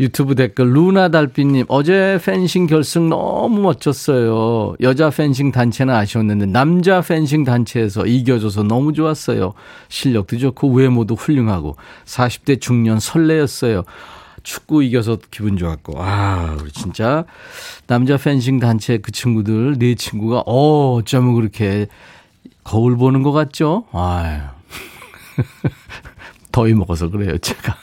[0.00, 4.76] 유튜브 댓글 루나 달빛님 어제 펜싱 결승 너무 멋졌어요.
[4.80, 9.54] 여자 펜싱 단체는 아쉬웠는데 남자 펜싱 단체에서 이겨줘서 너무 좋았어요.
[9.88, 13.82] 실력도 좋고 외모도 훌륭하고 40대 중년 설레였어요.
[14.44, 17.24] 축구 이겨서 기분 좋았고 아 우리 진짜
[17.86, 21.88] 남자 펜싱 단체 그 친구들 네 친구가 어 어쩌면 그렇게
[22.62, 23.84] 거울 보는 것 같죠?
[23.92, 24.40] 아유
[26.52, 27.76] 더위 먹어서 그래요 제가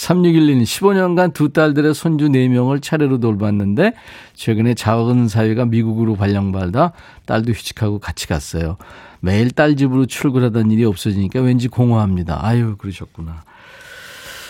[0.00, 3.92] 3612님 15년간 두 딸들의 손주 4명을 차례로 돌봤는데
[4.34, 6.92] 최근에 작은 사위가 미국으로 발령받아
[7.26, 8.76] 딸도 휴직하고 같이 갔어요.
[9.20, 12.38] 매일 딸 집으로 출근하던 일이 없어지니까 왠지 공허합니다.
[12.42, 13.42] 아유 그러셨구나.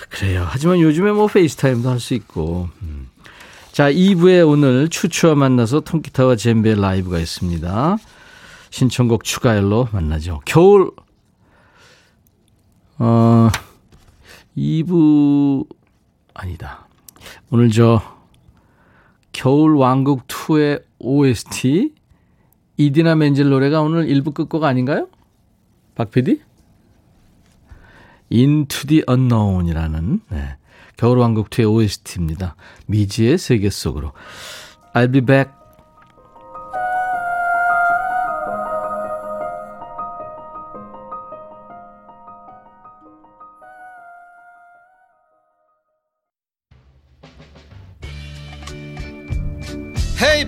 [0.08, 0.46] 그래요.
[0.48, 2.68] 하지만 요즘에 뭐 페이스타임도 할 수 있고.
[2.82, 3.08] 음.
[3.72, 7.98] 자 2부에 오늘 추추와 만나서 통기타와 젬베 라이브가 있습니다.
[8.70, 10.42] 신청곡 추가열로 만나죠.
[10.44, 10.92] 겨울
[12.98, 13.48] 어
[14.56, 15.66] 2부
[16.34, 16.86] 아니다.
[17.50, 18.00] 오늘 저
[19.32, 21.94] 겨울 왕국 2의 OST
[22.76, 25.08] 이디나 멘젤 노래가 오늘 1부 끝곡 아닌가요?
[25.94, 26.40] 박 PD?
[28.32, 30.56] Into the Unknown이라는 네.
[30.96, 32.56] 겨울 왕국 2의 OST입니다.
[32.86, 34.12] 미지의 세계 속으로.
[34.94, 35.59] I'll be back.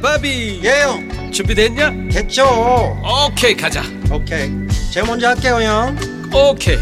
[0.02, 0.60] 바비.
[0.64, 1.92] 예영 준비됐냐?
[2.12, 2.98] 됐죠.
[3.28, 3.82] 오케이 가자.
[4.10, 4.50] 오케이.
[4.92, 5.96] 제가 먼저 할게요 형.
[6.34, 6.76] 오케이.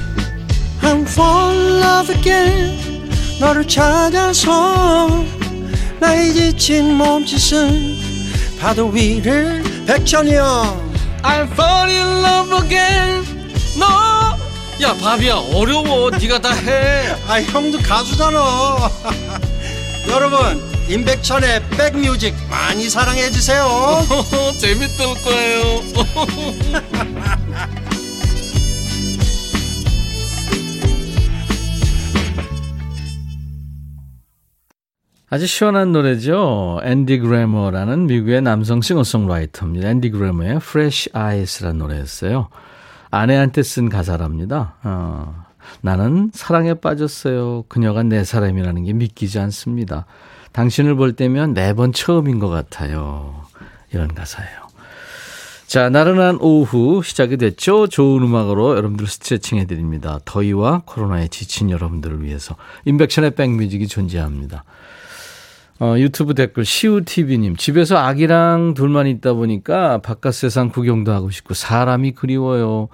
[0.82, 3.10] I'm fall in love again.
[3.38, 5.24] 너를 찾아서
[6.00, 7.98] 나의 지친 몸짓은
[8.60, 10.90] 파도 위를 백천이 형.
[11.22, 13.24] I'm fall in love again.
[13.78, 14.30] 너
[14.82, 16.10] 야 바비야 어려워.
[16.10, 17.14] 네가 다해.
[17.28, 18.90] 아 형도 가수잖아.
[20.08, 23.64] 여러분 임백천의 백뮤직 많이 사랑해 주세요.
[24.58, 25.62] 재밌을 거예요.
[35.30, 36.80] 아주 시원한 노래죠.
[36.82, 39.88] 앤디 그래머라는 미국의 남성 싱어송라이터입니다.
[39.90, 42.48] 앤디 그래머의 Fresh Eyes라는 노래였어요.
[43.12, 44.74] 아내한테 쓴 가사랍니다.
[44.82, 45.44] 어,
[45.82, 47.66] 나는 사랑에 빠졌어요.
[47.68, 50.06] 그녀가 내 사람이라는 게 믿기지 않습니다.
[50.52, 53.44] 당신을 볼 때면 매번 처음인 것 같아요.
[53.92, 54.60] 이런 가사예요.
[55.66, 57.86] 자, 나른한 오후 시작이 됐죠.
[57.86, 60.18] 좋은 음악으로 여러분들 스트레칭 해드립니다.
[60.24, 64.64] 더위와 코로나에 지친 여러분들을 위해서 인백션의 백뮤직이 존재합니다.
[65.78, 72.12] 어, 유튜브 댓글 시우TV님 집에서 아기랑 둘만 있다 보니까 바깥 세상 구경도 하고 싶고 사람이
[72.12, 72.88] 그리워요.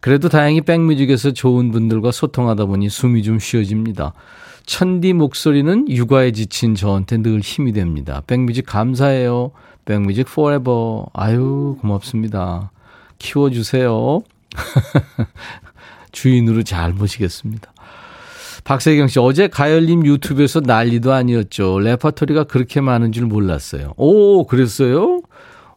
[0.00, 4.12] 그래도 다행히 백뮤직에서 좋은 분들과 소통하다 보니 숨이 좀 쉬어집니다.
[4.66, 8.22] 천디 목소리는 육아에 지친 저한테 늘 힘이 됩니다.
[8.26, 9.52] 백뮤직 감사해요.
[9.84, 11.04] 백뮤직 forever.
[11.14, 12.72] 아유, 고맙습니다.
[13.18, 14.22] 키워주세요.
[16.12, 17.72] 주인으로 잘 모시겠습니다.
[18.64, 21.78] 박세경 씨, 어제 가열님 유튜브에서 난리도 아니었죠.
[21.78, 23.92] 레퍼토리가 그렇게 많은 줄 몰랐어요.
[23.96, 25.20] 오, 그랬어요?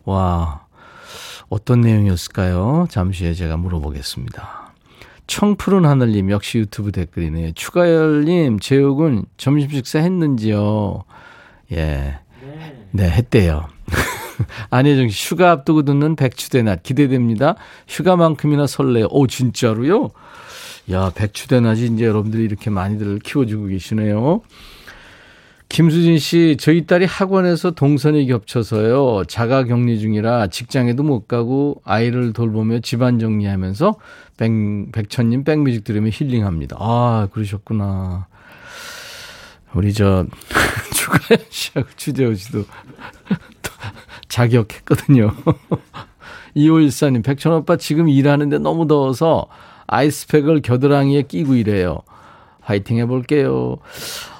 [0.05, 0.65] 와,
[1.49, 2.87] 어떤 내용이었을까요?
[2.89, 4.58] 잠시 후에 제가 물어보겠습니다.
[5.29, 7.51] 청푸른 하늘님 역시 유튜브 댓글이네요.
[7.51, 11.03] 추가열님, 제육은 점심 식사 했는지요?
[11.71, 12.19] 예.
[12.89, 13.67] 네, 했대요.
[14.71, 17.53] 안혜정 씨, 휴가 앞두고 듣는 백추대 낮 기대됩니다.
[17.87, 19.05] 휴가만큼이나 설레요.
[19.11, 20.09] 오, 진짜로요?
[20.91, 24.41] 야, 백추대 낮이 이제 여러분들이 이렇게 많이들 키워주고 계시네요.
[25.69, 29.25] 김수진 씨, 저희 딸이 학원에서 동선이 겹쳐서요.
[29.25, 33.95] 자가 격리 중이라 직장에도 못 가고 아이를 돌보며 집안 정리하면서
[34.37, 34.51] 백,
[34.91, 36.75] 백천님 백뮤직 들으며 힐링합니다.
[36.79, 38.27] 아, 그러셨구나.
[39.75, 40.25] 우리 저,
[40.95, 42.65] 추가연 씨하고 추재호 씨도
[44.27, 45.35] 자격했거든요.
[46.57, 49.45] 2514님, 백천 오빠 지금 일하는데 너무 더워서
[49.85, 51.99] 아이스팩을 겨드랑이에 끼고 일해요.
[52.61, 53.77] 화이팅 해볼게요.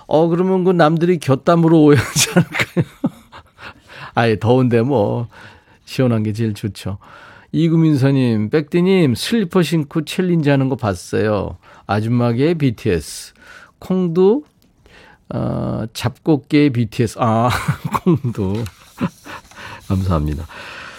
[0.10, 2.86] 어, 그러면 그 남들이 곁땀으로 오해하지 않을까요?
[4.16, 5.28] 아예 더운데 뭐,
[5.86, 6.98] 시원한 게 제일 좋죠.
[7.52, 11.58] 이구민서님, 백디님, 슬리퍼 신고 챌린지 하는 거 봤어요.
[11.86, 13.34] 아줌마계의 BTS.
[13.78, 14.46] 콩도,
[15.30, 17.18] 어, 잡곡계의 BTS.
[17.20, 17.50] 아,
[18.04, 18.64] 콩도.
[19.88, 20.48] 감사합니다.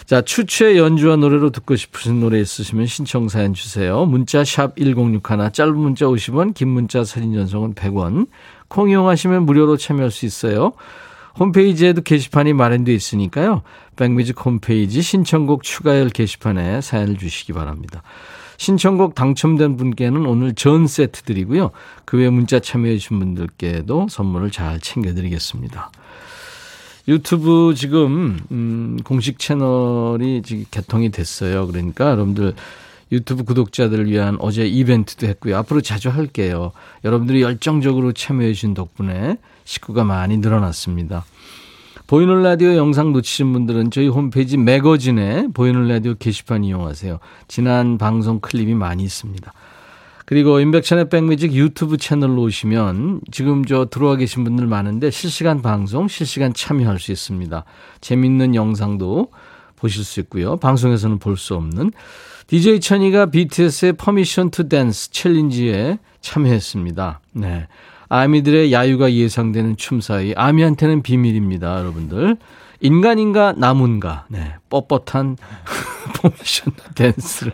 [0.07, 4.05] 자, 추추의 연주와 노래로 듣고 싶으신 노래 있으시면 신청 사연 주세요.
[4.07, 8.29] 문자 샵 1061, 짧은 문자 50원, 긴 문자 사진 전송은 100원.
[8.71, 10.73] 콩 이용하시면 무료로 참여할 수 있어요.
[11.39, 13.63] 홈페이지에도 게시판이 마련되어 있으니까요.
[13.97, 18.03] 백뮤직 홈페이지 신청곡 추가열 게시판에 사연을 주시기 바랍니다.
[18.57, 21.71] 신청곡 당첨된 분께는 오늘 전 세트 드리고요.
[22.05, 25.91] 그 외 문자 참여해 주신 분들께도 선물을 잘 챙겨드리겠습니다.
[27.09, 31.67] 유튜브 지금 음, 공식 채널이 지금 개통이 됐어요.
[31.67, 32.55] 그러니까 여러분들
[33.13, 35.57] 유튜브 구독자들을 위한 어제 이벤트도 했고요.
[35.59, 36.73] 앞으로 자주 할게요.
[37.05, 41.25] 여러분들이 열정적으로 참여해 주신 덕분에 식구가 많이 늘어났습니다.
[42.07, 47.21] 보이는 라디오 영상 놓치신 분들은 저희 홈페이지 매거진에 보이는 라디오 게시판 이용하세요.
[47.47, 49.53] 지난 방송 클립이 많이 있습니다.
[50.27, 56.53] 그리고 임백천의 백뮤직 유튜브 채널로 오시면 지금 저 들어와 계신 분들 많은데 실시간 방송, 실시간
[56.53, 57.65] 참여할 수 있습니다.
[58.01, 59.33] 재밌는 영상도
[59.77, 60.57] 보실 수 있고요.
[60.57, 61.91] 방송에서는 볼 수 없는
[62.51, 67.21] DJ 천이가 BTS의 Permission to Dance 챌린지에 참여했습니다.
[67.35, 67.69] 네.
[68.09, 72.37] 아미들의 야유가 예상되는 춤사위 아미한테는 비밀입니다, 여러분들.
[72.81, 74.27] 인간인가 나문가.
[74.29, 74.57] 네.
[74.69, 75.37] 뻣뻣한
[76.17, 77.53] Permission to Dance를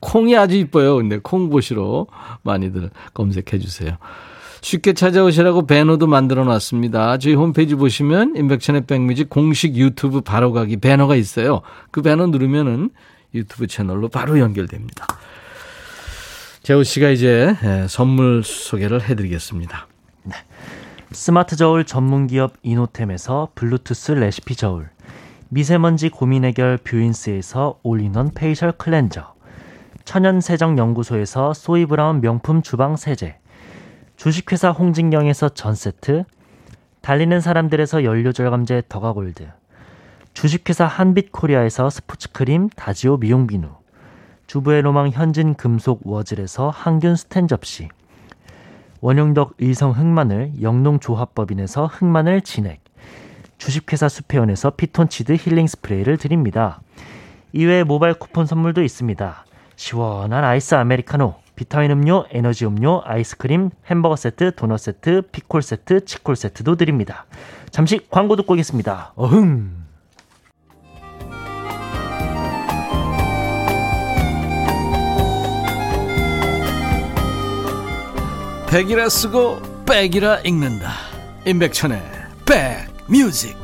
[0.00, 0.96] 콩이 아주 이뻐요.
[0.96, 2.06] 근데 콩 보시러
[2.40, 3.98] 많이들 검색해 주세요.
[4.62, 7.18] 쉽게 찾아오시라고 배너도 만들어 놨습니다.
[7.18, 11.60] 저희 홈페이지 보시면 임백천의 백뮤직 공식 유튜브 바로 가기 배너가 있어요.
[11.90, 12.88] 그 배너 누르면은
[13.34, 15.06] 유튜브 채널로 바로 연결됩니다.
[16.62, 19.86] 재호 씨가 이제 예, 선물 소개를 해드리겠습니다.
[20.24, 20.34] 네.
[21.12, 24.90] 스마트 저울 전문 기업 이노템에서 블루투스 레시피 저울,
[25.48, 29.34] 미세먼지 고민 해결 뷰인스에서 all-in-one facial cleanser,
[30.04, 33.38] 천연 세정 연구소에서 소이브라운 명품 주방 세제,
[34.16, 36.24] 주식회사 홍진경에서 전 세트,
[37.00, 39.48] 달리는 사람들에서 연료 절감제 더가골드,
[40.34, 43.68] 주식회사 한빛코리아에서 스포츠크림 다지오 미용 비누,
[44.46, 47.88] 주부의 로망 현진 금속 워즐에서 항균 스텐 접시,
[49.00, 52.82] 원용덕 의성 흑마늘 영농조합법인에서 흑마늘 진액,
[53.58, 56.80] 주식회사 수페온에서 피톤치드 힐링 스프레이를 드립니다.
[57.52, 59.44] 이외에 모바일 쿠폰 선물도 있습니다.
[59.76, 66.36] 시원한 아이스 아메리카노, 비타민 음료, 에너지 음료, 아이스크림, 햄버거 세트, 도넛 세트, 피콜 세트, 치콜
[66.36, 67.26] 세트도 드립니다.
[67.70, 69.12] 잠시 광고 듣고 오겠습니다.
[69.16, 69.79] 어흥!
[78.70, 80.92] 백이라 쓰고 백이라 읽는다.
[81.44, 82.00] 임백천의
[82.46, 83.58] 백뮤직.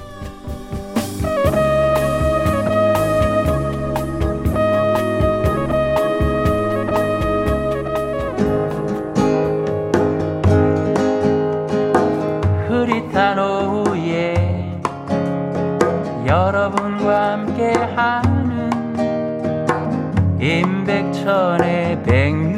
[20.41, 22.56] 임백천의 백뮤직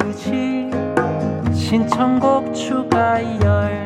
[1.68, 3.84] 신청곡 추가열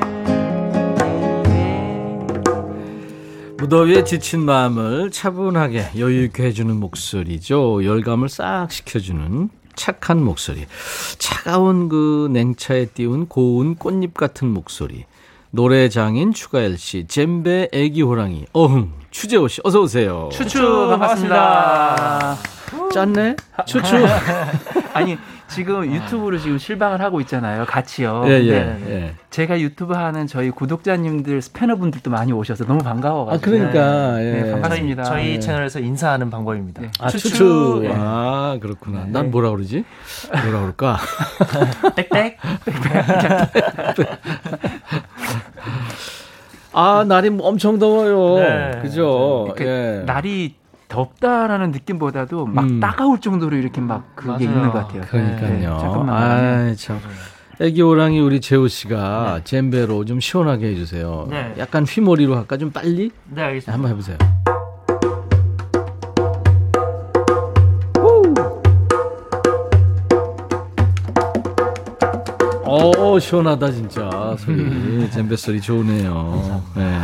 [3.57, 7.85] 무더위에 지친 마음을 차분하게 여유있게 해주는 목소리죠.
[7.85, 10.67] 열감을 싹 식혀주는 착한 목소리.
[11.19, 15.05] 차가운 그 냉차에 띄운 고운 꽃잎 같은 목소리.
[15.51, 20.29] 노래 장인 추가열 씨, 잼베 애기 호랑이, 어흥, 추재호 씨, 어서 오세요.
[20.31, 22.37] 추추 반갑습니다.
[22.93, 23.37] 짰네?
[23.67, 23.97] 추추.
[24.95, 25.19] 아니,
[25.53, 27.65] 지금 유튜브로 지금 실방을 하고 있잖아요.
[27.67, 28.25] 같이요.
[28.27, 29.15] 예, 예, 예.
[29.31, 33.35] 제가 유튜브 하는 저희 구독자님들, 스패너분들도 많이 오셔서 너무 반가워가지고.
[33.35, 34.23] 아, 그러니까.
[34.23, 34.33] 예.
[34.33, 35.05] 네, 반갑습니다.
[35.05, 35.41] 저희, 저희 네.
[35.41, 36.83] 채널에서 인사하는 방법입니다.
[36.83, 36.91] 네.
[36.99, 37.29] 아, 추추.
[37.31, 37.81] 추추.
[37.85, 37.93] 예.
[37.95, 39.07] 아, 그렇구나.
[39.09, 39.85] 난 뭐라 그러지?
[40.45, 40.99] 뭐라 그럴까?
[41.97, 42.37] 땡땡.
[46.73, 48.39] 아, 날이 엄청 더워요.
[48.39, 48.79] 네.
[48.81, 49.55] 그죠?
[49.61, 50.03] 예.
[50.07, 50.62] 날이
[50.93, 52.79] 덥다라는 느낌보다도 막 음.
[52.81, 54.45] 따가울 정도로 이렇게 막 그게 맞아요.
[54.45, 55.03] 있는 것 같아요.
[55.09, 55.51] 그러니까요.
[55.51, 56.09] 네, 잠깐만.
[56.15, 57.01] 아, 참.
[57.61, 59.45] 애기 호랑이 우리 재호 씨가 네.
[59.45, 61.29] 젬베로 좀 시원하게 해주세요.
[61.31, 61.55] 네.
[61.59, 62.59] 약간 휘몰이로 할까?
[62.59, 63.11] 좀 빨리?
[63.25, 63.73] 네, 알겠습니다.
[63.73, 64.19] 한번 해보세요.
[72.65, 76.63] 어 시원하다 진짜 소리 젬베 소리 좋으네요.
[76.77, 76.99] 네.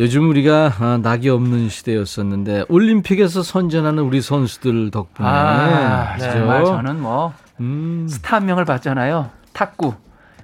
[0.00, 7.32] 요즘 우리가 아, 낙이 없는 시대였었는데 올림픽에서 선전하는 우리 선수들 덕분에 아, 정말 저는 뭐
[7.60, 8.06] 음.
[8.08, 9.30] 스타 명을 받잖아요.
[9.52, 9.94] 탁구.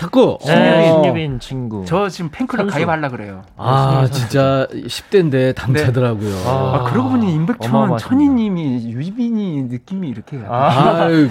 [0.00, 0.38] 탁구.
[0.40, 1.02] 신유빈, 어.
[1.02, 1.84] 신유빈 친구.
[1.84, 2.70] 저 지금 팬클럽.
[2.70, 3.42] 가입하려 그래요.
[3.58, 6.30] 아, 진짜 10대인데 당차더라고요.
[6.30, 6.44] 네.
[6.46, 11.28] 아, 아, 그러고 보니 임백천 천희님이 유빈이 느낌이 이렇게 아, 그,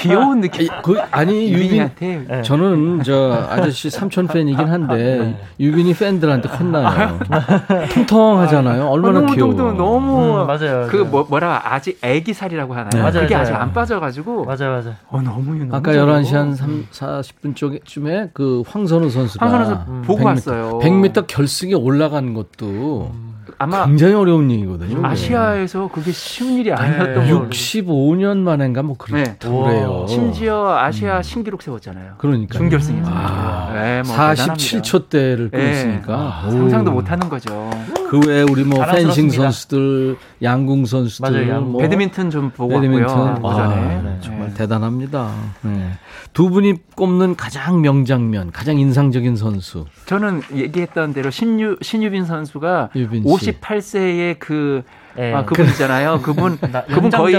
[0.00, 0.68] 귀여운 느낌.
[0.84, 2.42] 그, 아니 유빈한테 네.
[2.42, 5.40] 저는 저 아저씨 삼촌 팬이긴 한데 네.
[5.58, 7.18] 유빈이 팬들한테 혼나요.
[7.92, 8.86] 통통하잖아요.
[8.86, 9.54] 얼마나 너무, 귀여워.
[9.54, 10.86] 너무, 너무 음, 맞아요.
[10.88, 12.90] 그 뭐, 뭐라 아직 애기 살이라고 하나요?
[12.92, 12.98] 네.
[12.98, 13.42] 맞아요, 그게 맞아요.
[13.42, 14.44] 아직 안 빠져가지고.
[14.44, 14.94] 맞아요, 맞아요.
[15.08, 19.90] 어, 너무 너무 아까 11시 한 3, 40분 쪽에 쯤에 그 황선우 선수가 황선우 선수
[19.90, 20.02] 음.
[20.02, 20.78] 보고 100m, 왔어요.
[20.82, 23.34] 100m 결승에 올라간 것도 음.
[23.56, 25.04] 아마 굉장히 어려운 얘기거든요.
[25.04, 27.32] 아시아에서 그게 쉬운 일이 아니었던 네.
[27.32, 29.24] 65년 만인가 뭐 그래요.
[30.06, 30.06] 네.
[30.06, 31.22] 심지어 아시아 음.
[31.22, 32.14] 신기록 세웠잖아요.
[32.18, 33.10] 그러니까 준결승에서.
[33.10, 36.52] 아, 네, 뭐 47초 대를 끊었으니까 네.
[36.52, 37.70] 상상도 못 하는 거죠.
[38.08, 43.18] 그 외에 우리 뭐 펜싱 선수들, 양궁 선수들, 맞아요, 양 뭐, 배드민턴 좀 보고 배드민턴.
[43.18, 43.52] 왔고요.
[43.52, 45.30] 아, 네, 정말 대단합니다.
[46.32, 49.84] 두 분이 꼽는 가장 명장면, 가장 인상적인 선수.
[50.06, 54.82] 저는 얘기했던 대로 신유 신유빈 선수가 유빈 58세의 그
[55.16, 55.34] 네.
[55.34, 56.20] 아, 그분 있잖아요.
[56.22, 57.34] 그분 그분 거의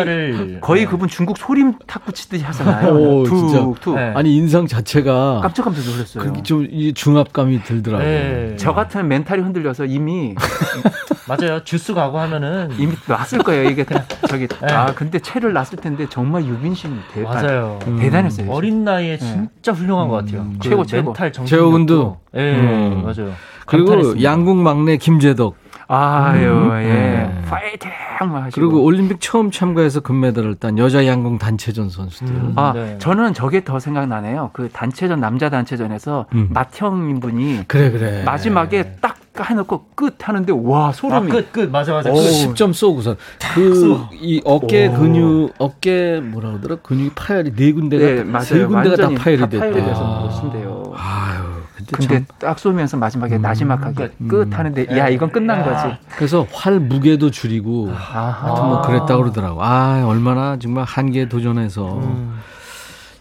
[0.61, 0.89] 거의 네.
[0.89, 2.93] 그분 중국 소림 탁구 치듯이 하잖아요.
[2.93, 3.65] 오, 툭, 진짜.
[3.80, 3.95] 툭.
[3.95, 4.11] 네.
[4.15, 6.43] 아니 인상 자체가 깜짝깜짝 놀랐어요.
[6.43, 8.07] 좀 중압감이 들더라고요.
[8.07, 8.53] 네.
[8.57, 10.36] 저 같은 멘탈이 흔들려서 이미
[11.28, 11.63] 맞아요.
[11.64, 13.70] 듀스 가고 하면은 이미 놨을 거예요.
[13.70, 13.86] 이게
[14.28, 14.74] 저기 네.
[14.74, 17.80] 아 근데 채를 놨을 텐데 정말 유빈 씨는 대단 맞아요.
[17.88, 17.99] 음.
[17.99, 18.49] 대단했어요.
[18.51, 20.09] 어린 나이에 진짜 훌륭한 음.
[20.09, 20.45] 것 같아요.
[20.59, 21.05] 그 최고 최고.
[21.11, 21.55] 멘탈 정신.
[21.55, 22.17] 재호군도.
[22.36, 23.03] 예, 음.
[23.03, 23.32] 맞아요.
[23.65, 25.55] 그리고 양궁 막내 김재덕.
[25.92, 26.82] 아유, 음.
[26.84, 26.88] 예.
[26.88, 27.42] 네.
[27.50, 27.90] 파이팅!
[28.20, 28.52] 하시고.
[28.54, 32.36] 그리고 올림픽 처음 참가해서 금메달을 딴 여자 양궁 단체전 선수들.
[32.36, 32.54] 음.
[32.58, 32.98] 아, 네.
[33.00, 34.52] 저는 저게 더 생각나네요.
[34.54, 36.50] 그 단체전, 남자 단체전에서 음.
[36.54, 37.64] 맏형인 분이.
[37.68, 38.24] 그래, 그래.
[38.24, 41.32] 마지막에 딱 해놓고 끝 하는데, 와, 소름이.
[41.32, 41.72] 아, 끝, 끝.
[41.72, 42.12] 맞아, 맞아.
[42.12, 43.16] 오, 10점 쏘고서.
[43.56, 44.94] 그, 이 어깨 오.
[44.94, 46.76] 근육, 어깨 뭐라 그러더라?
[46.84, 48.06] 근육이 파열이 네 군데가.
[48.06, 48.44] 네, 맞아요.
[48.44, 49.60] 세 군데가 다 파열이 됐다.
[49.60, 50.94] 파열이 돼서 멋진데요.
[50.96, 51.49] 아유.
[51.92, 55.96] 근데 딱 쏘면서 마지막에 음, 나지막하게 음, 끝 하는데 야 이건 끝난 거지.
[56.16, 59.64] 그래서 활 무게도 줄이고 하여튼 뭐 그랬다 그러더라고.
[59.64, 62.40] 아 얼마나 정말 한계에 도전해서 음.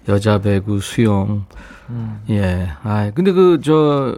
[0.09, 1.45] 여자 배구 수영
[1.91, 2.21] 음.
[2.31, 2.71] 예.
[2.83, 4.17] 아 근데 그 저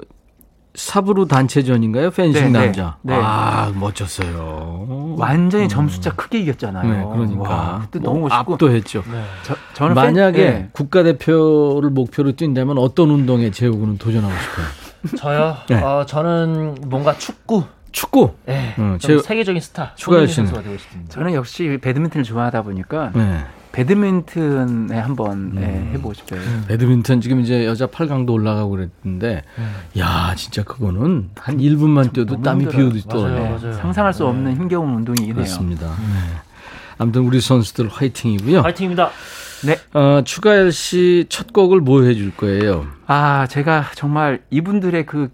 [0.75, 2.11] 사브르 단체전인가요?
[2.11, 2.97] 펜싱 네, 네, 남자.
[3.03, 3.21] 네, 네.
[3.23, 5.17] 아 멋졌어요.
[5.19, 5.69] 완전히 음.
[5.69, 6.89] 점수차 크게 이겼잖아요.
[6.89, 9.03] 네, 그러니까 와, 그때 너무 멋있고 압도했죠.
[9.11, 9.23] 네.
[9.43, 10.69] 저, 저는 만약에 팬, 네.
[10.73, 14.67] 국가대표를 목표로 뛴다면 어떤 운동에 재욱은 도전하고 싶어요?
[15.19, 15.57] 저요.
[15.69, 15.83] 네.
[15.83, 17.65] 어, 저는 뭔가 축구.
[17.93, 18.35] 축구.
[18.47, 18.75] 네.
[18.79, 19.93] 음, 제 세계적인 스타.
[19.97, 20.51] 추가열 씨는.
[21.09, 23.45] 저는 역시 배드민턴을 좋아하다 보니까 네.
[23.73, 25.85] 배드민턴에 한번 네, 음.
[25.91, 26.41] 네, 해보고 싶어요.
[26.41, 26.65] 음.
[26.69, 29.75] 배드민턴 지금 이제 여자 8강도 올라가고 그랬는데, 음.
[29.99, 33.73] 야 진짜 그거는 한 1분만 뛰어도 땀이 비오듯 네.
[33.75, 35.87] 상상할 수 없는 힘겨운 운동이긴 그렇습니다.
[35.87, 35.97] 해요.
[35.99, 36.37] 네.
[36.99, 38.61] 아무튼 우리 선수들 화이팅이고요.
[38.63, 39.11] 화이팅입니다.
[39.65, 39.77] 네.
[39.93, 42.87] 어, 추가열 씨 첫 곡을 뭐 해줄 거예요?
[43.07, 45.31] 아, 제가 정말 이분들의 그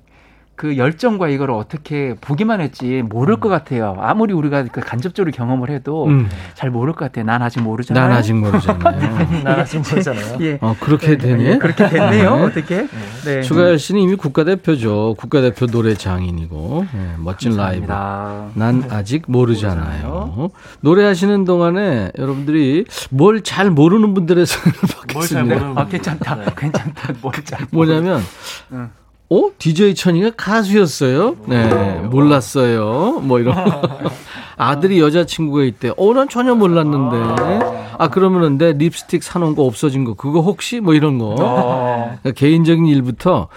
[0.57, 3.41] 그 열정과 이걸 어떻게 보기만 했지 모를 음.
[3.41, 3.95] 것 같아요.
[4.01, 6.29] 아무리 우리가 그 간접적으로 경험을 해도 음.
[6.55, 7.25] 잘 모를 것 같아요.
[7.27, 8.09] 난 아직 모르잖아요.
[8.09, 9.43] 난 아직 모르잖아요.
[9.45, 10.39] 난 아직 모르잖아요.
[10.41, 10.59] 예.
[10.63, 11.59] 어, 그렇게 네, 되네.
[11.59, 12.37] 그렇게 됐네요.
[12.37, 12.43] 네.
[12.43, 12.89] 어떻게?
[13.27, 13.43] 네.
[13.43, 15.15] 추가열 씨는 이미 국가대표죠.
[15.19, 17.95] 국가대표 노래 장인이고 네, 멋진 감사합니다.
[17.95, 18.59] 라이브.
[18.59, 18.89] 난 네.
[18.91, 20.09] 아직 모르잖아요.
[20.09, 20.51] 모르잖아요.
[20.81, 25.73] 노래하시는 동안에 여러분들이 뭘 잘 모르는 분들의 손을 받겠습니다.
[25.77, 26.35] 아, 괜찮다.
[26.37, 26.45] 네.
[26.57, 27.13] 괜찮다.
[27.21, 28.23] 뭘잘 뭐냐면
[28.73, 28.91] 응.
[29.29, 29.51] 어?
[29.59, 31.37] DJ 천이가 가수였어요?
[31.47, 31.69] 네,
[32.11, 33.21] 몰랐어요.
[33.23, 33.55] 뭐 이런.
[34.57, 35.91] 아들이 여자친구가 있대.
[35.97, 37.17] 어, 난 전혀 몰랐는데.
[37.99, 40.81] 아, 그러면은 내 립스틱 사놓은 거 없어진 거, 그거 혹시?
[40.81, 41.35] 뭐 이런 거.
[41.37, 43.49] 그러니까 개인적인 일부터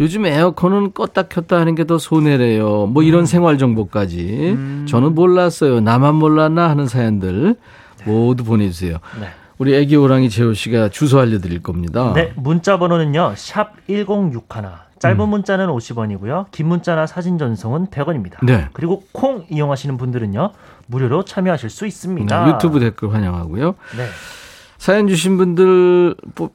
[0.00, 2.86] 요즘 에어컨은 껐다 켰다 하는 게 더 손해래요.
[2.86, 3.26] 뭐 이런 음.
[3.26, 4.18] 생활 정보까지.
[4.56, 4.86] 음.
[4.88, 5.80] 저는 몰랐어요.
[5.80, 7.54] 나만 몰랐나 하는 사연들
[8.04, 8.98] 모두 보내주세요.
[9.20, 9.28] 네.
[9.58, 12.12] 우리 애기 호랑이 재호 씨가 주소 알려드릴 겁니다.
[12.14, 13.34] 네, 문자 번호는요.
[13.36, 14.85] 샵 1061.
[15.06, 15.28] 짧은 음.
[15.30, 16.46] 문자는 50원이고요.
[16.50, 18.44] 긴 문자나 사진 전송은 100원입니다.
[18.44, 18.68] 네.
[18.72, 20.52] 그리고 콩 이용하시는 분들은요.
[20.86, 22.44] 무료로 참여하실 수 있습니다.
[22.44, 23.74] 네, 유튜브 댓글 환영하고요.
[23.96, 24.06] 네.
[24.78, 26.14] 사연 주신 분들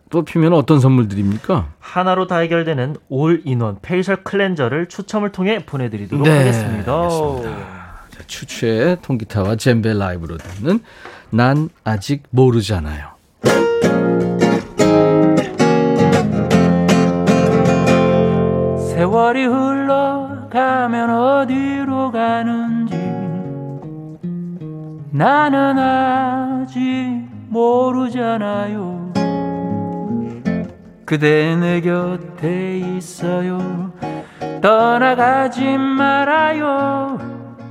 [0.10, 1.70] 뽑히면 어떤 선물 드립니까?
[1.80, 7.10] 하나로 다 해결되는 all-in-one facial cleanser를 추첨을 통해 보내드리도록 네, 하겠습니다.
[7.10, 10.82] 자, 추추의 통기타와 젬베 라이브로 듣는
[11.32, 13.21] 난 아직 모르잖아요.
[19.02, 22.96] 세월이 흘러가면 어디로 가는지
[25.10, 29.12] 나는 아직 모르잖아요.
[31.04, 33.92] 그대 내 곁에 있어요.
[34.62, 37.18] 떠나가지 말아요.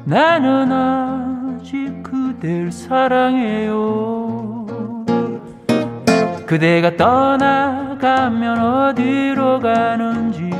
[0.04, 4.66] 나는 아직 그댈 사랑해요.
[6.44, 10.50] 그대가 떠나가면 어디로 가는지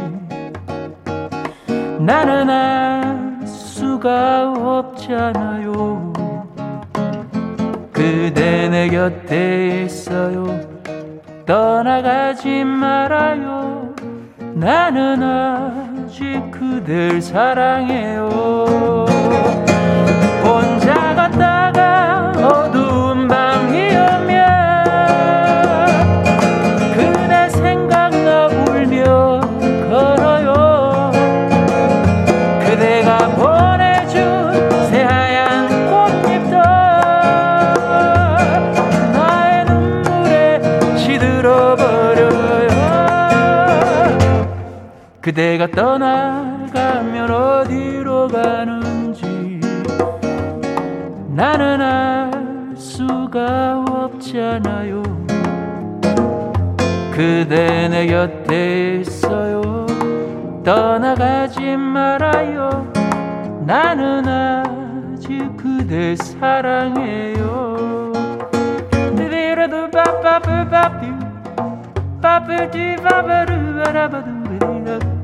[2.01, 6.13] 나는 알 수가 없잖아요.
[7.93, 10.59] 그대 내 곁에 있어요.
[11.45, 13.95] 떠나가지 말아요.
[14.55, 18.29] 나는 아직 그댈 사랑해요.
[20.43, 22.20] 혼자 걷다가
[45.31, 49.61] 그대가 떠나가면 어디로 가는지
[51.29, 55.05] 나는 알 수가 없잖아요.
[57.13, 59.87] 그대 내 곁에 있어요.
[60.65, 62.91] 떠나가지 말아요.
[63.65, 68.13] 나는 아직 그대 사랑해요.
[69.17, 71.07] 디디라도 바바바바뷰
[72.21, 74.41] 바브디 바바루 바라바두
[74.91, 75.20] what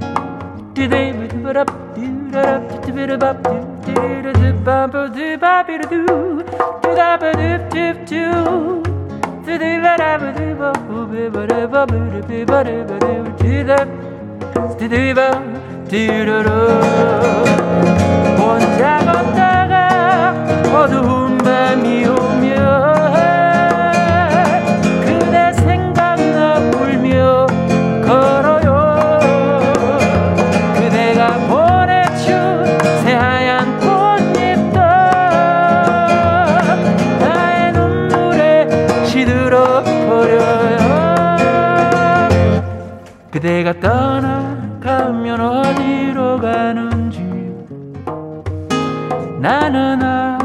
[0.76, 3.93] up do that up to bit up do
[4.24, 8.84] do do bumper do bop it do do da ba do do do
[9.45, 12.45] do do ba da ba do ba bo be ba da ba ba do be
[12.45, 13.80] ba da ba do do da
[14.80, 15.28] do do ba
[15.89, 16.57] do do do
[18.41, 20.34] 혼자 걷다가
[20.74, 22.14] 어두운 밤이 오
[43.37, 47.20] 그대가 떠나가면 어디로 가는지
[49.39, 50.39] 나는 알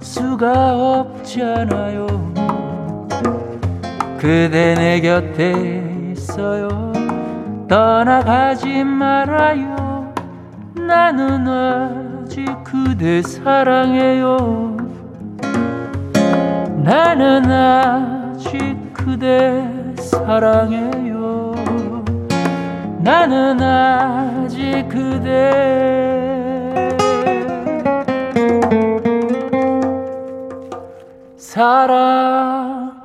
[0.00, 2.06] 수가 없잖아요.
[4.18, 6.92] 그대 내 곁에 있어요.
[7.68, 10.12] 떠나가지 말아요.
[10.74, 14.76] 나는 아직 그대 사랑해요.
[16.84, 19.66] 나는 아직 그대
[19.96, 21.05] 사랑해요
[23.06, 25.52] 나는 아직 그대
[31.36, 32.96] 사랑해요.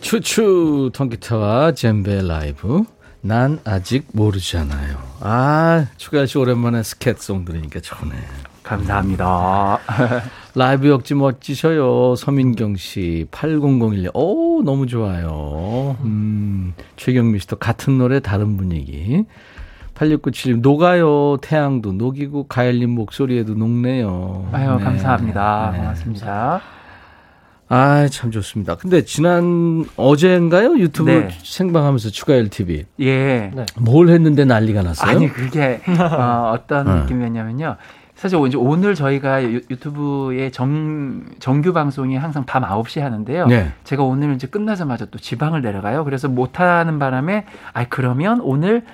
[0.00, 2.95] 추추 통기타와 젬베 라이브
[3.26, 4.98] 난 아직 모르잖아요.
[5.20, 8.12] 아, 추가열 씨 오랜만에 스캣송 들으니까 좋네.
[8.62, 9.78] 감사합니다.
[10.54, 12.14] 라이브 역지 멋지셔요.
[12.14, 14.10] 서민경 씨, 8001.
[14.14, 15.96] 오, 너무 좋아요.
[16.02, 19.24] 음, 최경미 씨도 같은 노래 다른 분위기.
[19.94, 21.36] 8697님, 녹아요.
[21.42, 24.48] 태양도 녹이고, 가열님 목소리에도 녹네요.
[24.52, 24.84] 아유, 네.
[24.84, 25.70] 감사합니다.
[25.72, 25.78] 네.
[25.78, 26.60] 고맙습니다.
[27.68, 28.76] 아, 참 좋습니다.
[28.76, 30.78] 근데 지난 어제인가요?
[30.78, 31.28] 유튜브 네.
[31.42, 32.84] 생방하면서 추가열 TV.
[33.00, 33.50] 예.
[33.54, 33.66] 네.
[33.76, 35.10] 뭘 했는데 난리가 났어요?
[35.10, 36.94] 아니, 그게 어, 어떤 네.
[37.02, 37.76] 느낌이었냐면요.
[38.14, 43.46] 사실 이제 오늘 저희가 유튜브의 정, 정규 방송이 항상 밤 9시에 하는데요.
[43.46, 43.72] 네.
[43.84, 46.02] 제가 오늘 이제 끝나자마자 또 지방을 내려가요.
[46.04, 47.44] 그래서 못 하는 바람에,
[47.74, 48.84] 아, 그러면 오늘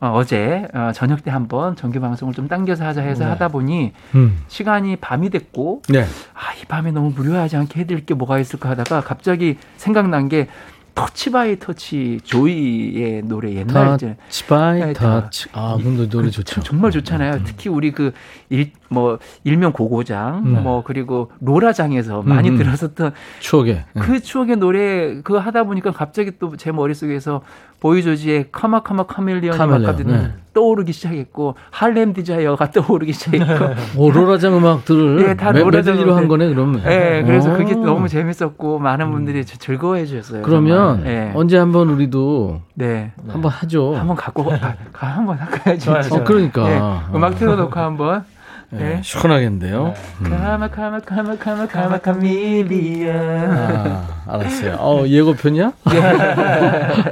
[0.00, 3.30] 어, 제 어, 저녁 때 한번 정규 방송을 좀 당겨서 하자 해서 네.
[3.30, 4.42] 하다 보니 음.
[4.48, 6.06] 시간이 밤이 됐고 네.
[6.32, 10.48] 아이 밤에 너무 무료하지 않게 해드릴 게 뭐가 있을까 하다가 갑자기 생각난 게
[10.94, 16.30] Touch by Touch 조이의 노래 옛날 이제 Touch by 네, 터치 아 근데 노래 그,
[16.32, 17.42] 좋죠 정말 좋잖아요 음.
[17.44, 18.12] 특히 우리 그
[18.50, 20.62] 일 뭐 일명 고고장 음.
[20.64, 22.54] 뭐 그리고 로라장에서 많이 음.
[22.54, 22.58] 음.
[22.58, 27.42] 들었었던 추억의 그 추억의 노래 그거 하다 보니까 갑자기 또 제 머릿속에서
[27.78, 30.32] 보이조지의 Karma Karma Chameleon이 아까든 네.
[30.52, 33.64] 떠오르기 시작했고 Harlem Desire가 떠오르기 시작했고
[33.96, 36.82] 오 로라장 음악들을 네, 다 메들리로 한 거네 그러면.
[36.82, 37.56] 네, 그래서 오.
[37.56, 40.42] 그게 너무 재밌었고 많은 분들이 즐거워해 주셨어요.
[40.42, 41.30] 그러면 네.
[41.36, 43.12] 언제 한번 우리도 네.
[43.28, 43.94] 한번 하죠.
[43.94, 45.78] 한번 갖고 가, 가 한번 할까요?
[46.10, 46.80] 어, 그러니까 네,
[47.16, 48.24] 음악 틀어놓고 한번.
[48.70, 49.00] 네.
[49.02, 49.94] 시원하겠는데요.
[50.22, 53.12] 카마 카마 카마 카마 카마 카밀리아.
[53.12, 54.76] 아, 알았어요.
[54.78, 55.72] 어, 예고편이야?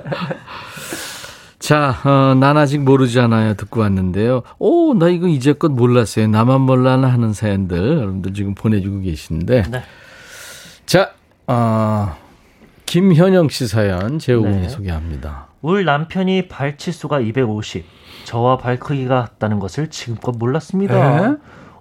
[1.59, 3.55] 자, 어, 난 아직 모르잖아요.
[3.55, 4.43] 듣고 왔는데요.
[4.59, 6.29] 오, 나 이거 이제껏 몰랐어요.
[6.29, 9.65] 나만 몰라나 하는 사연들 여러분들 지금 보내주고 계시는데.
[9.69, 9.83] 네.
[10.87, 11.11] 자,
[11.47, 12.17] 어,
[12.87, 14.69] 김현영 씨 사연 제오군이 네.
[14.69, 15.49] 소개합니다.
[15.61, 17.85] 울 남편이 발치수가 250,
[18.29, 21.31] 저와 발 크기가 같다는 것을 지금껏 몰랐습니다.
[21.31, 21.37] 에?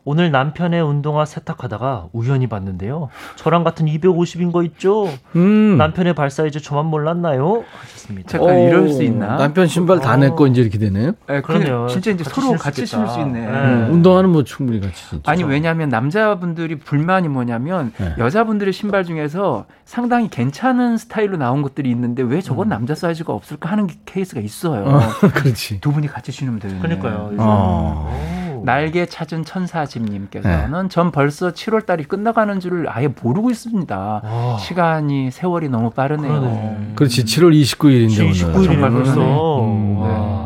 [0.10, 3.10] 오늘 남편의 운동화 세탁하다가 우연히 봤는데요.
[3.36, 5.10] 저랑 같은 250인 거 있죠?
[5.36, 5.76] 음.
[5.78, 7.66] 남편의 발 사이즈 저만 몰랐나요?
[7.82, 8.30] 하셨습니다.
[8.30, 9.36] 잠깐 오, 이럴 수 있나?
[9.36, 11.12] 남편 신발 다 내거 이제 이렇게 되네요?
[11.28, 11.88] 네, 그러네요.
[11.90, 13.42] 진짜 이제 서로 같이 신을 수 있네.
[13.42, 13.48] 네.
[13.48, 15.30] 음, 운동화는 뭐 충분히 같이 신죠.
[15.30, 18.16] 아니 왜냐하면 남자분들이 불만이 뭐냐면 네.
[18.18, 22.70] 여자분들의 신발 중에서 상당히 괜찮은 스타일로 나온 것들이 있는데 왜 저건 음.
[22.70, 24.86] 남자 사이즈가 없을까 하는 케이스가 있어요.
[24.86, 25.00] 어,
[25.36, 25.82] 그렇지.
[25.82, 26.82] 두 분이 같이 신으면 되는데.
[26.82, 27.32] 그러니까요.
[27.40, 28.47] 어.
[28.68, 30.90] 날개 찾은 천사집님께서는 네.
[30.90, 33.98] 전 벌써 7월 달이 끝나가는 줄을 아예 모르고 있습니다.
[33.98, 34.58] 와.
[34.58, 36.42] 시간이 세월이 너무 빠르네요.
[36.42, 36.92] 그러네.
[36.96, 39.62] 그렇지 7월 29일인데 29일 정말 벌써.
[39.62, 40.04] 음.
[40.04, 40.37] 네.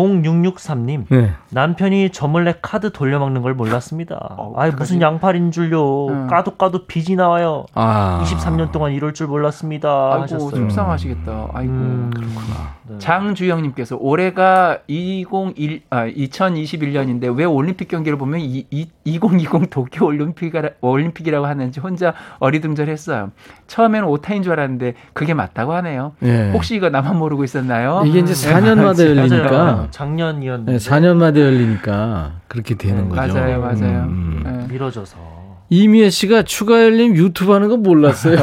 [0.00, 1.32] 0663님 네.
[1.50, 4.16] 남편이 저 몰래 카드 돌려막는 걸 몰랐습니다.
[4.38, 6.06] 어, 아 무슨 양팔인 줄요.
[6.08, 6.26] 음.
[6.26, 7.66] 까도 까도 빚이 나와요.
[7.74, 8.22] 아.
[8.24, 9.88] 23년 동안 이럴 줄 몰랐습니다.
[10.12, 10.50] 아이고 하셨어요.
[10.50, 11.48] 속상하시겠다.
[11.52, 12.10] 아이고 음.
[12.14, 12.74] 그렇구나.
[12.88, 12.98] 네.
[12.98, 21.46] 장주영님께서 올해가 2021 아, 2021년인데 왜 올림픽 경기를 보면 이, 이, 2020 도쿄 올림픽 올림픽이라고
[21.46, 23.30] 하는지 혼자 어리둥절했어요.
[23.66, 26.12] 처음에는 오타인 줄 알았는데 그게 맞다고 하네요.
[26.22, 26.50] 예.
[26.52, 28.02] 혹시 이거 나만 모르고 있었나요?
[28.06, 33.34] 이게 이제 4년마다 열리니까 작년이었는데 네, 4년마다 열리니까 그렇게 되는 네, 거죠.
[33.34, 34.04] 맞아요, 맞아요.
[34.04, 34.42] 음.
[34.44, 34.66] 네.
[34.72, 35.40] 미뤄져서.
[35.72, 38.36] 이미애 씨가 추가 열림 유튜브 하는 거 몰랐어요.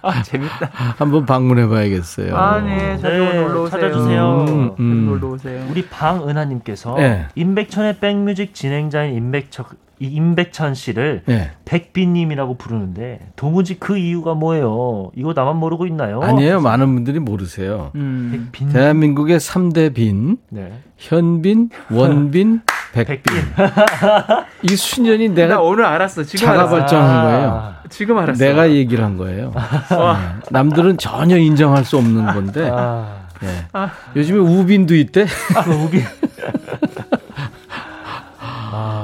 [0.00, 0.70] 아, 재밌다.
[0.96, 2.36] 한번 방문해 봐야겠어요.
[2.36, 2.96] 아, 네.
[2.98, 3.80] 자주 네, 놀러 오세요.
[3.80, 4.44] 찾아주세요.
[4.48, 5.06] 음, 음.
[5.06, 5.66] 놀러 오세요.
[5.68, 7.26] 우리 방은하님께서 네.
[7.34, 9.66] 임백천의 백뮤직 진행자인 임백천,
[9.98, 11.50] 임백천 씨를 네.
[11.64, 15.10] 백비님이라고 부르는데 도무지 그 이유가 뭐예요?
[15.16, 16.20] 이거 나만 모르고 있나요?
[16.22, 16.60] 아니에요.
[16.60, 17.90] 많은 분들이 모르세요.
[17.94, 18.50] 음.
[18.72, 20.72] 대한민국의 3대 빈, 네.
[20.98, 22.60] 현빈, 원빈,
[22.92, 23.34] 백빈.
[24.62, 26.22] 이 수년이 내가 오늘 알았어.
[26.24, 27.48] 지금 자가 발전한 거예요.
[27.48, 28.42] 아, 지금 알았어.
[28.42, 29.52] 내가 얘기를 한 거예요.
[29.54, 30.40] 네.
[30.50, 32.70] 남들은 전혀 인정할 수 없는 건데.
[32.72, 33.26] 아.
[33.40, 33.48] 네.
[33.72, 33.90] 아.
[34.14, 35.26] 요즘에 우빈도 있대.
[35.54, 36.02] 아, 우빈.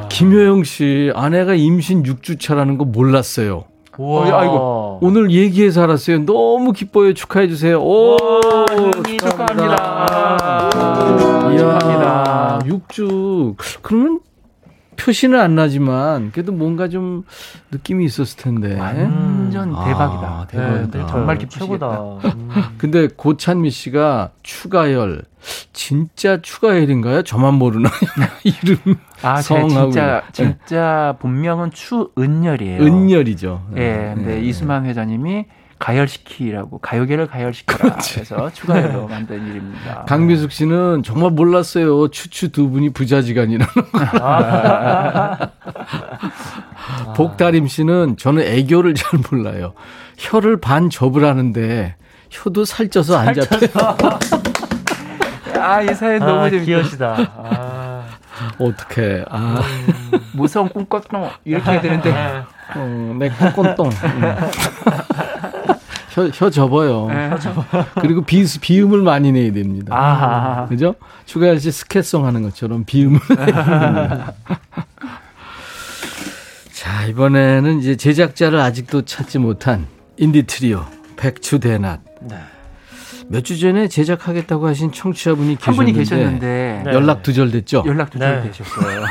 [0.08, 3.64] 김효영 씨 아내가 임신 6주차라는 거 몰랐어요.
[3.98, 4.20] 와.
[4.20, 6.24] 어, 아이고 오늘 얘기해서 알았어요.
[6.24, 7.12] 너무 기뻐요.
[7.14, 7.78] 축하해 주세요.
[7.82, 8.16] 오,
[9.18, 10.70] 축하합니다.
[11.50, 12.58] 축하합니다.
[12.64, 14.20] 6주 그러면
[14.96, 17.24] 표시는 안 나지만 그래도 뭔가 좀
[17.70, 18.78] 느낌이 있었을 텐데.
[18.78, 20.46] 완전 아, 대박이다.
[20.50, 20.98] 대박이다.
[20.98, 22.00] 네, 정말 기쁘시겠다.
[22.24, 22.48] 음.
[22.78, 25.22] 근데 고찬미 씨가 추가열
[25.72, 27.22] 진짜 추가열인가요?
[27.22, 27.88] 저만 모르나
[28.44, 28.96] 이름.
[29.22, 32.82] 아, 성하고 진짜 진짜 본명은 추은열이에요.
[32.82, 33.66] 은열이죠.
[33.76, 33.78] 예.
[33.80, 34.40] 네, 근데 네.
[34.42, 35.46] 이수만 회장님이
[35.82, 40.04] 가열시키라고 가요계를 가열시켜라 그래서 추가열로 만든 일입니다.
[40.08, 42.06] 강미숙 씨는 정말 몰랐어요.
[42.08, 43.82] 추추 두 분이 부자지간이라는 거.
[44.20, 45.50] 아.
[47.16, 49.74] 복다림 씨는 저는 애교를 잘 몰라요.
[50.18, 51.96] 혀를 반 접으라는데
[52.30, 53.96] 혀도 살쪄서 안 잡혀요.
[55.60, 56.64] 아, 이 사연 너무 아, 재밌다.
[56.64, 57.16] 귀여시다.
[57.36, 58.04] 아.
[58.58, 59.24] 어떡해.
[59.28, 59.60] 아.
[59.60, 61.28] 음, 무서운 꿈꿨노.
[61.44, 62.44] 이렇게 해야 되는데.
[62.74, 63.90] 어, 내 꿈꿨똥.
[66.18, 66.28] 음.
[66.28, 67.08] 혀, 혀 접어요.
[67.08, 67.30] 네.
[68.00, 69.94] 그리고 비, 비음을 많이 내야 됩니다.
[69.96, 70.94] 아 그죠?
[71.26, 73.18] 추가열 씨 스케송 하는 것처럼 비음을
[76.72, 79.86] 자, 이번에는 이제 제작자를 아직도 찾지 못한
[80.16, 80.84] 인디 트리오,
[81.16, 82.00] 백추대낮.
[82.22, 82.36] 네.
[83.28, 87.84] 몇주 전에 제작하겠다고 하신 청취자분이 계셨는데, 한 분이 계셨는데 연락 두절됐죠?
[87.86, 89.04] 연락 두절되셨어요.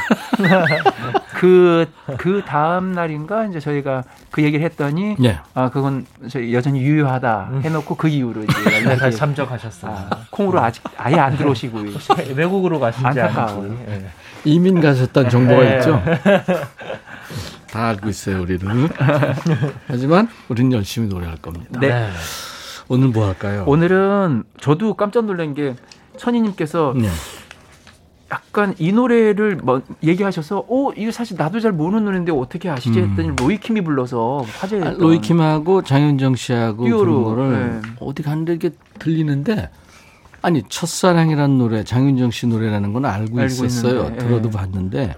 [1.41, 1.85] 네.
[2.07, 5.39] 그, 그 다음 날인가 이제 저희가 그 얘기를 했더니 네.
[5.55, 7.61] 아, 그건 저희 여전히 유효하다 음.
[7.63, 8.53] 해놓고 그 이후로 이제
[8.85, 9.91] 네, 다시 참석하셨어요.
[9.91, 11.79] 아, 콩으로 아직 아예 안 들어오시고
[12.35, 14.07] 외국으로 가신지 안타까워 네.
[14.43, 15.77] 이민 가셨다는 정보가 네.
[15.77, 16.03] 있죠.
[17.71, 18.89] 다 알고 있어요, 우리는.
[19.87, 21.79] 하지만 우리는 열심히 노래할 겁니다.
[21.79, 22.09] 네.
[22.87, 23.63] 오늘 뭐 할까요?
[23.65, 25.75] 오늘은 저도 깜짝 놀란 게
[26.17, 27.07] 천희님께서 네.
[28.32, 33.09] 약간 이 노래를 뭐 얘기하셔서 어 이거 사실 나도 잘 모르는 노래인데 어떻게 아시지 음.
[33.09, 33.36] 했더니 음.
[33.36, 37.89] 로이킴이 불러서 화제였던 아, 로이킴하고 장윤정 씨하고 듀오로 거를 네.
[37.99, 39.69] 어디 갔는데 이게 들리는데
[40.41, 44.57] 아니 첫사랑이라는 노래 장윤정 씨 노래라는 건 알고, 알고 있었어요 있는데, 들어도 네.
[44.57, 45.15] 봤는데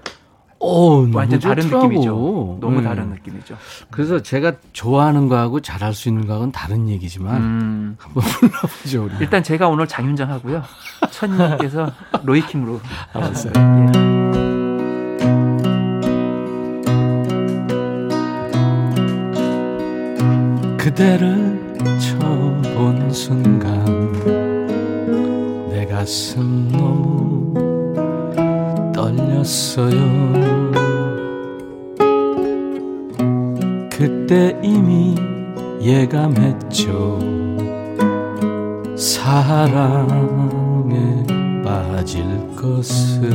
[0.66, 2.57] 어, 완전 다른 느낌이죠.
[2.61, 2.84] 너무 네.
[2.88, 3.57] 다른 느낌이죠.
[3.91, 7.95] 그래서 제가 좋아하는 거하고 잘할 수 있는 거하고는 다른 얘기지만 음.
[7.99, 9.03] 한번 불러보죠.
[9.05, 9.14] 우리.
[9.20, 10.64] 일단 제가 오늘 장윤정 하고요.
[11.11, 11.91] 천님께서
[12.24, 12.80] 로이킴으로
[13.14, 13.53] 알았어요.
[13.57, 14.14] 예.
[20.78, 23.84] 그대를 처음 본 순간
[25.70, 27.72] 내 가슴 너무
[29.44, 30.72] 떨렸어요.
[33.91, 35.16] 그때 이미
[35.82, 37.20] 예감했죠.
[38.98, 40.14] 사랑에
[41.64, 42.24] 빠질
[42.56, 43.30] 것을.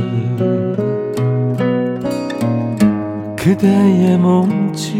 [3.37, 4.91] 그대의 몸짓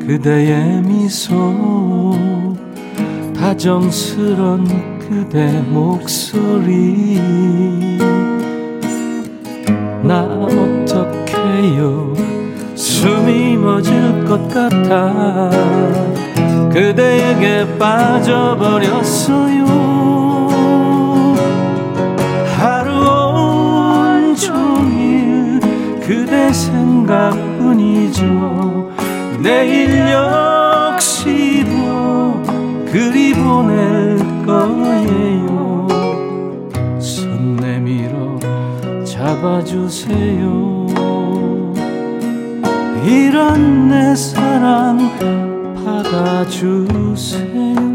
[0.00, 1.32] 그대의 미소
[3.34, 4.64] 다정스런
[4.98, 7.20] 그대 목소리
[10.02, 12.14] 나 어떡해요?
[12.74, 15.50] 숨이 멎을 것 같아.
[16.72, 19.66] 그대에게 빠져버렸어요.
[22.56, 22.90] 하루
[24.36, 25.60] 온종일
[26.00, 28.24] 그대 생각뿐이죠.
[29.42, 31.70] 내일 역시도
[32.90, 35.29] 그리 보낼 거예요
[39.40, 40.86] 잡아주세요.
[43.06, 44.98] 이런 내 사랑
[45.82, 47.89] 받아주세요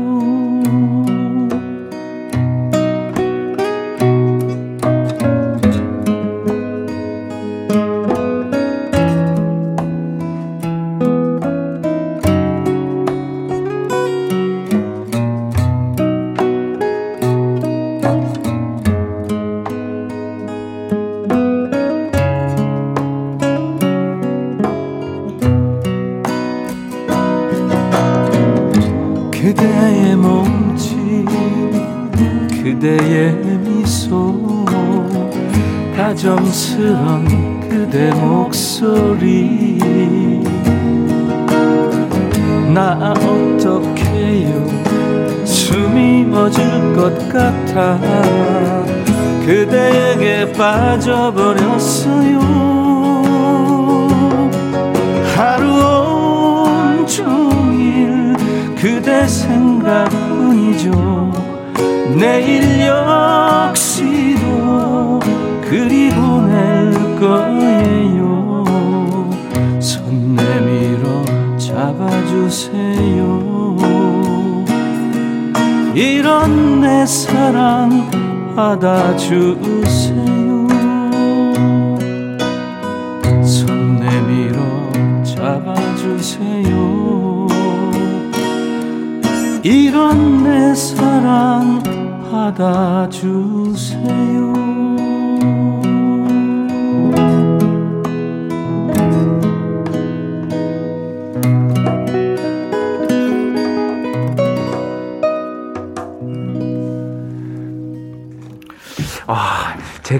[79.28, 79.75] 받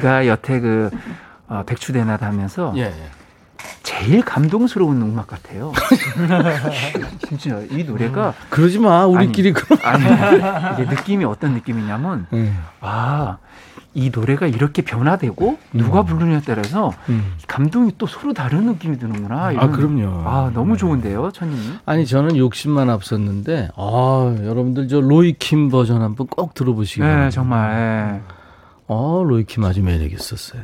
[0.06, 0.92] 제가 여태 그
[1.48, 2.94] 어, 백추대낮 하면서 예, 예.
[3.82, 5.74] 제일 감동스러운 음악 같아요.
[7.28, 9.52] 진짜 이 노래가 음, 그러지 마 우리끼리
[9.84, 12.56] 아니, 아니 이게 느낌이 어떤 느낌이냐면 음.
[12.82, 16.06] 아이 노래가 이렇게 변화되고 누가 음.
[16.06, 17.34] 부르냐에 따라서 음.
[17.48, 19.54] 감동이 또 서로 다른 느낌이 드는구나.
[19.54, 19.64] 이런.
[19.64, 20.30] 아 그럼요.
[20.30, 21.80] 아 너무 좋은데요, 천님.
[21.88, 27.32] 아니 저는 욕심만 앞섰는데 아 여러분들 저 로이킴 버전 한번 꼭 들어보시기 네, 바랍니다.
[27.32, 28.35] 정말.
[28.88, 30.62] 어, 로이킴 아주 매력 있었어요.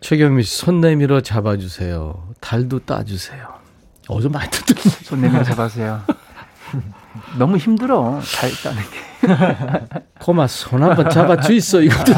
[0.00, 2.28] 최경미 씨, 손 내밀어 잡아주세요.
[2.40, 3.46] 달도 따주세요.
[4.08, 6.00] 어제 많이 듣던 손 내밀어 잡아주세요.
[7.38, 10.06] 너무 힘들어, 달 따는 게.
[10.20, 12.12] 코마, 손 한번 잡아주 있어, 이것도.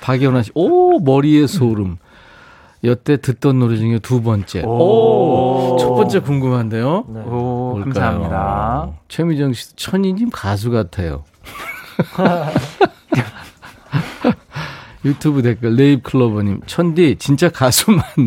[0.00, 1.98] 박연아 씨, 오, 머리에 소름.
[2.84, 4.62] 여태 듣던 노래 중에 두 번째.
[4.64, 5.76] 오.
[5.78, 7.04] 첫 번째 궁금한데요.
[7.08, 7.20] 네.
[7.20, 8.90] 오, 감사합니다.
[9.08, 11.24] 최미정 씨, 천희님 가수 같아요.
[15.04, 18.04] 유튜브 댓글 레이브 클로버님 천디 진짜 가수만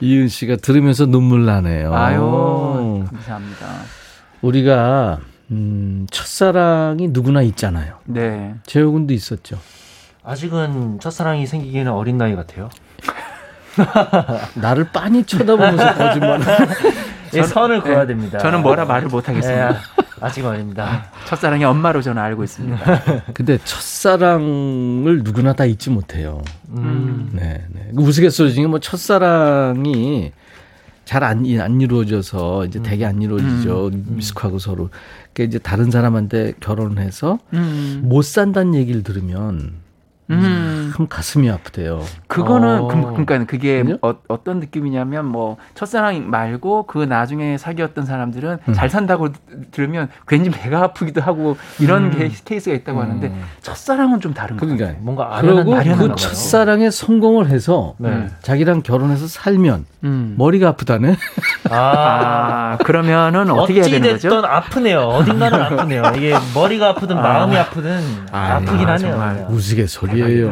[0.00, 1.94] 이은 씨가 들으면서 눈물 나네요.
[1.94, 3.66] 아유 감사합니다.
[4.42, 5.20] 우리가
[5.50, 7.98] 음, 첫사랑이 누구나 있잖아요.
[8.04, 8.54] 네.
[8.66, 9.58] 재호군도 있었죠.
[10.24, 12.70] 아직은 첫사랑이 생기기는 어린 나이 같아요.
[14.54, 16.40] 나를 빤히 쳐다보면서 거짓말.
[17.34, 18.08] 예, 선을 그어야 네.
[18.08, 18.38] 됩니다.
[18.38, 19.76] 저는 뭐라 말을 못 하겠습니다.
[20.24, 21.10] 네, 아직 어립니다.
[21.26, 23.02] 첫사랑이 엄마로 저는 알고 있습니다.
[23.34, 26.42] 근데 첫사랑을 누구나 다 잊지 못해요.
[26.70, 27.28] 음.
[27.32, 27.90] 네, 네.
[27.94, 30.32] 그 우스갯소리 중에 뭐 첫사랑이
[31.04, 33.88] 잘안 안 이루어져서 이제 되게 안 이루어지죠.
[33.88, 34.06] 음.
[34.16, 34.88] 미숙하고 서로.
[35.34, 38.00] 그러니까 이제 다른 사람한테 결혼해서 음.
[38.04, 39.83] 못 산다는 얘기를 들으면
[40.30, 40.92] 음.
[40.96, 42.02] 참 가슴이 아프대요.
[42.28, 42.88] 그거는 어.
[42.88, 48.72] 그, 그러니까 그게 어, 떤 느낌이냐면 뭐 첫사랑 말고 그 나중에 사귀었던 사람들은 음.
[48.72, 49.28] 잘 산다고
[49.70, 52.32] 들으면 괜히 배가 아프기도 하고 이런 음.
[52.44, 53.42] 케이스가 있다고 하는데 음.
[53.60, 54.76] 첫사랑은 좀 다른 거예요.
[54.76, 58.28] 그러니까 뭔가 아련한, 그리고 그 첫사랑에 성공을 해서 네.
[58.42, 60.34] 자기랑 결혼해서 살면 음.
[60.38, 61.16] 머리가 아프다네.
[61.70, 64.28] 아, 아 그러면은 어떻게 해야 되는 거죠?
[64.28, 65.00] 어찌됐든 아프네요.
[65.00, 66.02] 어딘가는 아프네요.
[66.16, 67.22] 이게 머리가 아프든 아.
[67.22, 68.00] 마음이 아프든
[68.32, 69.46] 아, 프긴 하네요.
[69.50, 70.20] 우스갯소리.
[70.20, 70.50] 소리예요.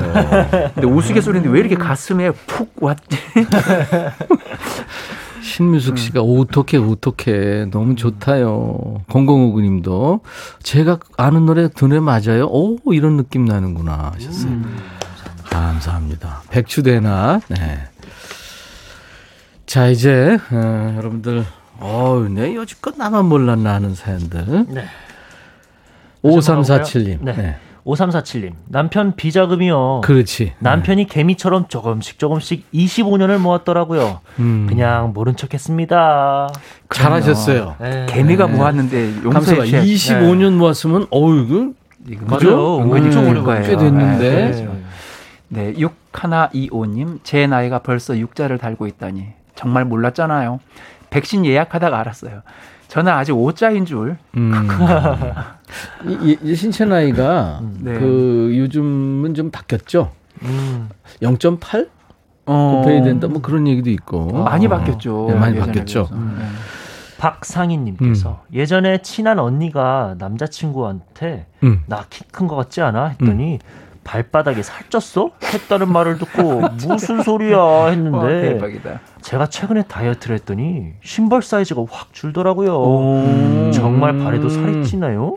[0.75, 3.19] 근데 우스갯소리인데 왜 이렇게 가슴에 푹 왔지?
[5.43, 6.41] 신뮤숙 씨가 음.
[6.41, 9.03] 어떻게 어떻게 너무 좋다요.
[9.09, 10.21] 0059님도
[10.63, 12.47] 제가 아는 노래 드네 맞아요.
[12.49, 14.53] 오 이런 느낌 나는구나 하셨어요.
[14.53, 14.79] 음.
[15.45, 16.43] 감사합니다.
[16.51, 17.89] 백추대나 네.
[19.67, 21.45] 자 이제 어, 여러분들
[21.81, 24.67] 어우 내 여지껏 나만 몰랐나 하는 사연들.
[24.69, 24.85] 네.
[26.23, 27.19] 5347님.
[27.23, 27.33] 네.
[27.33, 27.57] 네.
[27.85, 30.03] 5347님, 남편 비자금이요.
[30.05, 30.53] 그렇지.
[30.61, 34.21] 남편이 개미처럼 조금씩 조금씩 25년을 모았더라고요.
[34.39, 34.67] 음.
[34.69, 36.49] 그냥 모른 척 했습니다.
[36.91, 37.77] 잘하셨어요.
[37.81, 38.07] 네.
[38.09, 40.57] 개미가 모았는데 용서해 25년 네.
[40.59, 41.75] 모았으면, 어우, 그,
[42.29, 42.81] 그죠?
[42.83, 43.63] 은근히 좀 오래.
[43.63, 44.51] 꽤 됐는데.
[44.51, 44.69] 네.
[45.49, 49.42] 네, 6125님, 제 나이가 벌써 6자를 달고 있다니.
[49.55, 50.61] 정말 몰랐잖아요.
[51.11, 52.43] 백신 예약하다가 알았어요.
[52.89, 54.17] 저는 아직 5자인 줄.
[54.37, 54.53] 음.
[56.05, 57.79] 이, 이 신체 나이가 음.
[57.81, 57.99] 네.
[57.99, 60.11] 그 요즘은 좀 바뀌었죠.
[60.43, 60.89] 음.
[61.23, 61.89] 0.8
[62.47, 62.83] 어.
[62.83, 65.27] 곱해야 된다 뭐 그런 얘기도 있고 많이 바뀌었죠.
[65.31, 66.09] 네, 많이 바뀌었죠.
[66.13, 66.37] 음.
[66.39, 66.45] 네.
[67.19, 68.55] 박상희님께서 음.
[68.55, 71.83] 예전에 친한 언니가 남자친구한테 음.
[71.87, 73.61] 나키 큰거 같지 않아 했더니
[74.05, 75.31] 발바닥에 살쪘어?
[75.43, 79.01] 했다는 말을 듣고 무슨 소리야 했는데 와, 대박이다.
[79.21, 83.71] 제가 최근에 다이어트를 했더니 신발 사이즈가 확 줄더라고요.
[83.73, 85.37] 정말 발에도 살이 찌나요?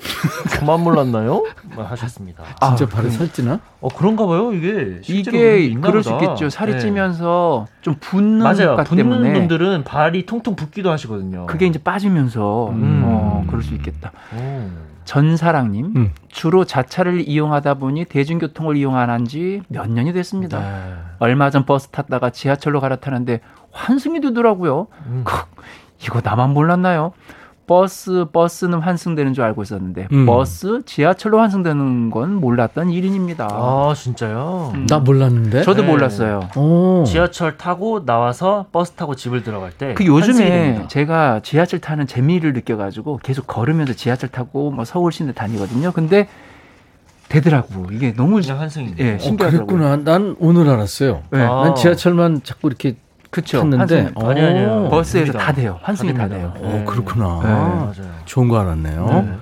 [0.58, 1.44] 저만 몰랐나요?
[1.78, 2.44] 하셨습니다.
[2.66, 3.60] 진짜 아, 발에 살 찌나?
[3.82, 4.52] 어 그런가 봐요.
[4.54, 6.50] 이게 이게 그럴 수 있겠죠.
[6.50, 6.80] 살이 네.
[6.80, 8.76] 찌면서 좀 붓는 맞아요.
[8.78, 9.34] 붓는 때문에.
[9.34, 11.46] 분들은 발이 통통 붓기도 하시거든요.
[11.46, 13.02] 그게 이제 빠지면서 음.
[13.06, 14.12] 어, 그럴 수 있겠다.
[14.36, 14.95] 오.
[15.06, 16.12] 전사랑님 음.
[16.28, 20.60] 주로 자차를 이용하다 보니 대중교통을 이용 안 한 지 몇 년이 됐습니다.
[20.60, 20.94] 네.
[21.20, 23.40] 얼마 전 버스 탔다가 지하철로 갈아타는데
[23.72, 24.88] 환승이 되더라고요.
[25.06, 25.24] 음.
[26.04, 27.14] 이거 나만 몰랐나요?
[27.68, 30.26] 버스 버스는 환승되는 줄 알고 있었는데 음.
[30.26, 33.48] 버스 지하철로 환승되는 건 몰랐던 일인입니다.
[33.52, 34.72] 아 진짜요?
[34.76, 34.86] 음.
[34.88, 35.64] 나 몰랐는데.
[35.64, 35.88] 저도 네.
[35.88, 36.50] 몰랐어요.
[36.56, 37.04] 오.
[37.06, 39.94] 지하철 타고 나와서 버스 타고 집을 들어갈 때.
[39.96, 45.92] 그 요즘에 제가 지하철 타는 재미를 느껴가지고 계속 걸으면서 지하철 타고 뭐 서울 시내 다니거든요.
[45.92, 46.28] 근데
[47.30, 47.88] 되더라고.
[47.92, 48.94] 이게 너무 환승이.
[49.00, 49.64] 예, 신기하더라고요.
[49.64, 49.98] 어, 그랬구나.
[50.04, 51.24] 난 오늘 알았어요.
[51.32, 51.42] 네.
[51.42, 51.64] 아.
[51.64, 52.96] 난 지하철만 자꾸 이렇게
[53.36, 53.60] 그쵸.
[53.60, 55.78] 탔는데 아니 아니요 버스에서 다 돼요.
[55.82, 56.54] 환승이 다, 돼요.
[56.58, 56.86] 오, 네.
[56.86, 57.26] 그렇구나.
[57.44, 57.50] 네.
[57.50, 57.92] 아,
[58.24, 59.08] 좋은 거 알았네요.
[59.08, 59.34] 네.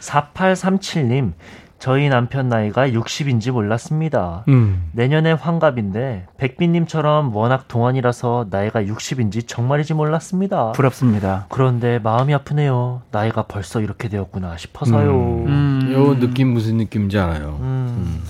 [0.00, 1.32] 4837님
[1.78, 4.44] 저희 남편 나이가 60인지 몰랐습니다.
[4.48, 4.90] 음.
[4.92, 10.72] 내년에 환갑인데 백빈님처럼 워낙 동안이라서 나이가 60인지 정말이지 몰랐습니다.
[10.72, 11.46] 부럽습니다.
[11.48, 13.00] 그런데 마음이 아프네요.
[13.10, 15.10] 나이가 벌써 이렇게 되었구나 싶어서요.
[15.12, 15.46] 음.
[15.48, 15.92] 음.
[15.94, 17.56] 요 느낌 무슨 느낌인지 알아요.
[17.62, 18.20] 음.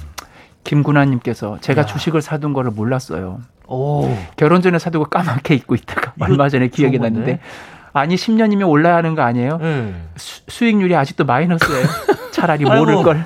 [0.61, 0.65] 음.
[0.65, 1.87] 김구나님께서 제가 야.
[1.87, 3.41] 주식을 사둔 거를 몰랐어요.
[3.67, 4.15] 오.
[4.37, 7.41] 결혼 전에 사두고 까맣게 잊고 있다가 얼마 전에 기억이 났는데
[7.93, 9.59] 아니 10년이면 올라야 하는 거 아니에요?
[9.59, 9.95] 네.
[10.17, 11.87] 수, 익률이 아직도 마이너스예요.
[12.33, 13.25] 차라리 모를 걸.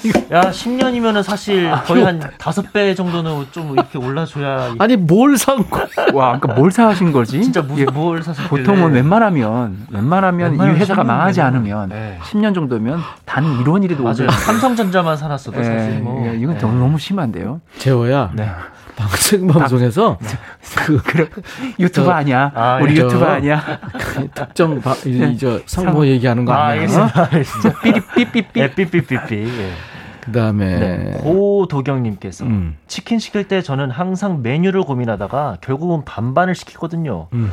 [0.32, 4.74] 야, 10년이면은 사실 아, 거의 한 다섯 배 정도는 좀 이렇게 올라줘야.
[4.78, 5.80] 아니, 뭘 산 거?
[6.12, 7.42] 와, 그러니까 뭘 사신 거지?
[7.42, 8.42] 진짜 무, 뭘 사서.
[8.48, 12.18] 보통은 웬만하면, 웬만하면 이 회사가 망하지 않으면 네.
[12.22, 14.30] 10년 정도면 단 1원이라도 맞아요.
[14.30, 15.64] 삼성전자만 사놨어도 네.
[15.64, 16.20] 사실 뭐.
[16.22, 16.36] 네.
[16.36, 16.60] 이건 네.
[16.60, 17.60] 너무 심한데요.
[17.78, 18.30] 재호야.
[18.34, 18.50] 네.
[18.96, 20.18] 방송 방송에서
[20.76, 21.28] 그, 그
[21.78, 22.52] 유튜브 아니야?
[22.54, 23.62] 아, 우리 저, 유튜브 아니야?
[24.34, 27.10] 특정 이저 상모 얘기하는 거 아, 아니야?
[27.14, 27.28] 아,
[27.82, 28.74] 삐삐삐삐삐.
[28.74, 29.52] 삐 삐삐삐삐.
[30.24, 32.76] 그다음에 네, 고도경님께서 음.
[32.86, 37.28] 치킨 시킬 때 저는 항상 메뉴를 고민하다가 결국은 반반을 시키거든요.
[37.32, 37.50] 음.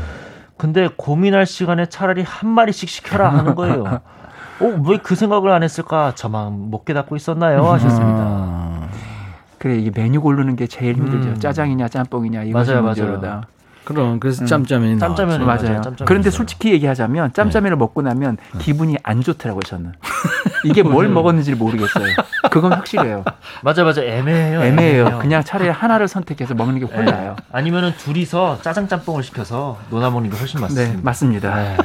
[0.57, 3.83] 근데 고민할 시간에 차라리 한 마리씩 시켜라 하는 거예요.
[4.59, 6.13] 어, 왜 그 생각을 안 했을까?
[6.15, 7.63] 저만 못 깨닫고 있었나요?
[7.71, 8.17] 하셨습니다.
[8.19, 8.66] 아.
[9.57, 11.29] 그래, 이게 메뉴 고르는 게 제일 힘들죠.
[11.29, 11.39] 음.
[11.39, 13.27] 짜장이냐, 짬뽕이냐, 이것이 맞아요, 문제로다.
[13.27, 13.41] 맞아요.
[13.87, 14.47] 그럼 그래서 음.
[14.47, 15.61] 짬짜면이 짬짜면 맞아요.
[15.61, 15.81] 맞아요.
[15.81, 17.79] 짬짜면 그런데 솔직히 얘기하자면 짬짜면을 네.
[17.79, 18.59] 먹고 나면 네.
[18.59, 19.93] 기분이 안 좋더라고요 저는.
[20.65, 22.13] 이게 뭘 먹었는지를 모르겠어요.
[22.51, 23.23] 그건 확실해요.
[23.63, 24.61] 맞아 맞아 애매해요.
[24.61, 25.05] 애매해요.
[25.05, 25.19] 애매해요.
[25.19, 27.37] 그냥 차라리 하나를 선택해서 먹는 게훨 나아요.
[27.37, 27.43] 네.
[27.53, 30.93] 아니면은 둘이서 짜장 짬뽕을 시켜서 논아 먹는 게 훨씬 맞습니다.
[30.93, 31.77] 네 맞습니다.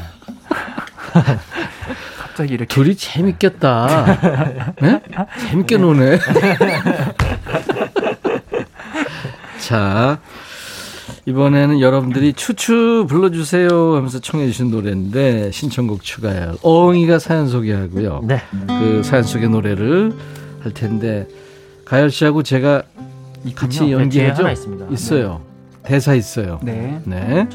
[2.42, 2.46] 네.
[2.52, 4.74] 갑자기 이렇게 둘이 재밌겠다.
[4.80, 5.00] 네?
[5.48, 6.18] 재밌게 노네.
[9.60, 10.18] 자.
[11.24, 16.56] 이번에는 여러분들이 추추 불러주세요 하면서 청해 주신 노래인데 신청곡 추가요.
[16.62, 18.22] 어흥이가 사연 소개하고요.
[18.24, 18.40] 네.
[18.66, 20.14] 그 사연 속의 노래를
[20.62, 21.28] 할 텐데
[21.84, 22.82] 가열 씨하고 제가
[23.54, 24.50] 같이 네, 연기해줘
[24.90, 25.40] 있어요.
[25.84, 25.88] 네.
[25.88, 26.58] 대사 있어요.
[26.62, 27.00] 네.
[27.04, 27.46] 네.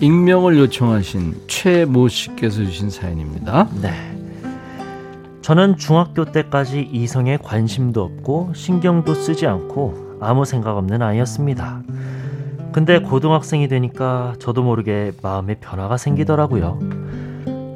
[0.00, 3.68] 익명을 요청하신 최모 씨께서 주신 사연입니다.
[3.80, 4.21] 네.
[5.42, 11.82] 저는 중학교 때까지 이성에 관심도 없고 신경도 쓰지 않고 아무 생각 없는 아이였습니다.
[12.70, 16.78] 근데 고등학생이 되니까 저도 모르게 마음에 변화가 생기더라고요.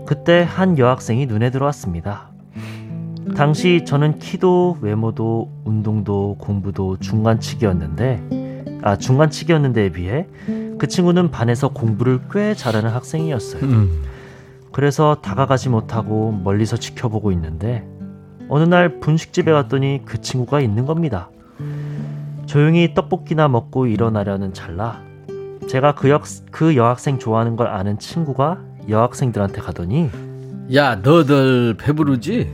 [0.06, 2.28] 그때 한 여학생이 눈에 들어왔습니다.
[3.36, 10.28] 당시 저는 키도 외모도 운동도 공부도 중간치기였는데 아 중간치기였는데에 비해
[10.78, 13.62] 그 친구는 반에서 공부를 꽤 잘하는 학생이었어요.
[13.64, 14.02] 음.
[14.76, 17.88] 그래서 다가가지 못하고 멀리서 지켜보고 있는데
[18.50, 21.30] 어느 날 분식집에 갔더니 그 친구가 있는 겁니다.
[22.44, 25.02] 조용히 떡볶이나 먹고 일어나려는 찰나
[25.66, 30.10] 제가 그, 역, 그 여학생 좋아하는 걸 아는 친구가 여학생들한테 가더니
[30.74, 32.52] 야 너들 배부르지?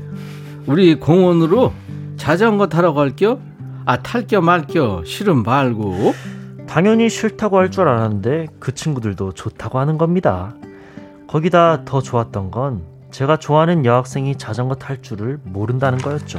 [0.66, 1.72] 우리 공원으로
[2.18, 3.40] 자전거 타러 갈겨?
[3.84, 6.14] 아 탈겨 말겨 싫음 말고
[6.68, 10.54] 당연히 싫다고 할 줄 알았는데 그 친구들도 좋다고 하는 겁니다
[11.32, 16.38] 거기다 더 좋았던 건 제가 좋아하는 여학생이 자전거 탈 줄을 모른다는 거였죠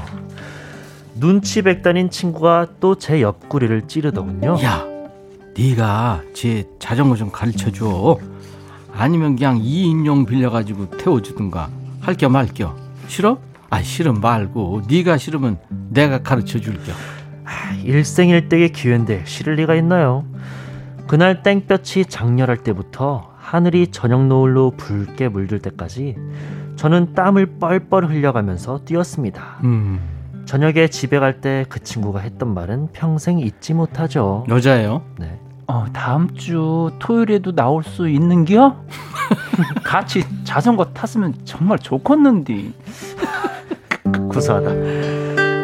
[1.15, 4.57] 눈치 백단인 친구가 또 제 옆구리를 찌르더군요.
[4.63, 4.83] 야,
[5.57, 8.17] 네가 제 자전거 좀 가르쳐 줘.
[8.91, 11.69] 아니면 그냥 2인용 빌려가지고 태워주든가
[12.01, 12.75] 할겨 말겨.
[13.07, 13.37] 싫어?
[13.69, 16.91] 아 싫음 말고 네가 싫으면 내가 가르쳐 줄게.
[17.45, 20.25] 아, 일생일대의 기회인데 싫을 리가 있나요?
[21.07, 26.15] 그날 땡볕이 장렬할 때부터 하늘이 저녁 노을로 붉게 물들 때까지
[26.75, 29.59] 저는 땀을 뻘뻘 흘려가면서 뛰었습니다.
[29.63, 29.99] 음.
[30.45, 34.43] 저녁에 집에 갈 때 그 친구가 했던 말은 평생 잊지 못하죠.
[34.49, 35.03] 여자예요?
[35.19, 35.39] 네.
[35.67, 38.75] 어, 다음 주 토요일에도 나올 수 있는겨?
[39.85, 42.73] 같이 자전거 탔으면 정말 좋겠는디.
[44.33, 44.69] 구수하다.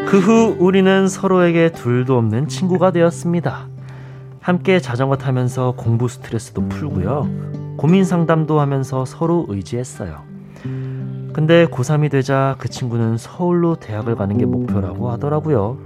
[0.05, 3.67] 그 후 우리는 서로에게 둘도 없는 친구가 되었습니다.
[4.49, 7.75] 함께 자전거 타면서 공부 스트레스도 풀고요.
[7.77, 10.23] 고민 상담도 하면서 서로 의지했어요.
[11.33, 15.77] 근데 고3이 되자 그 친구는 서울로 대학을 가는 게 목표라고 하더라고요.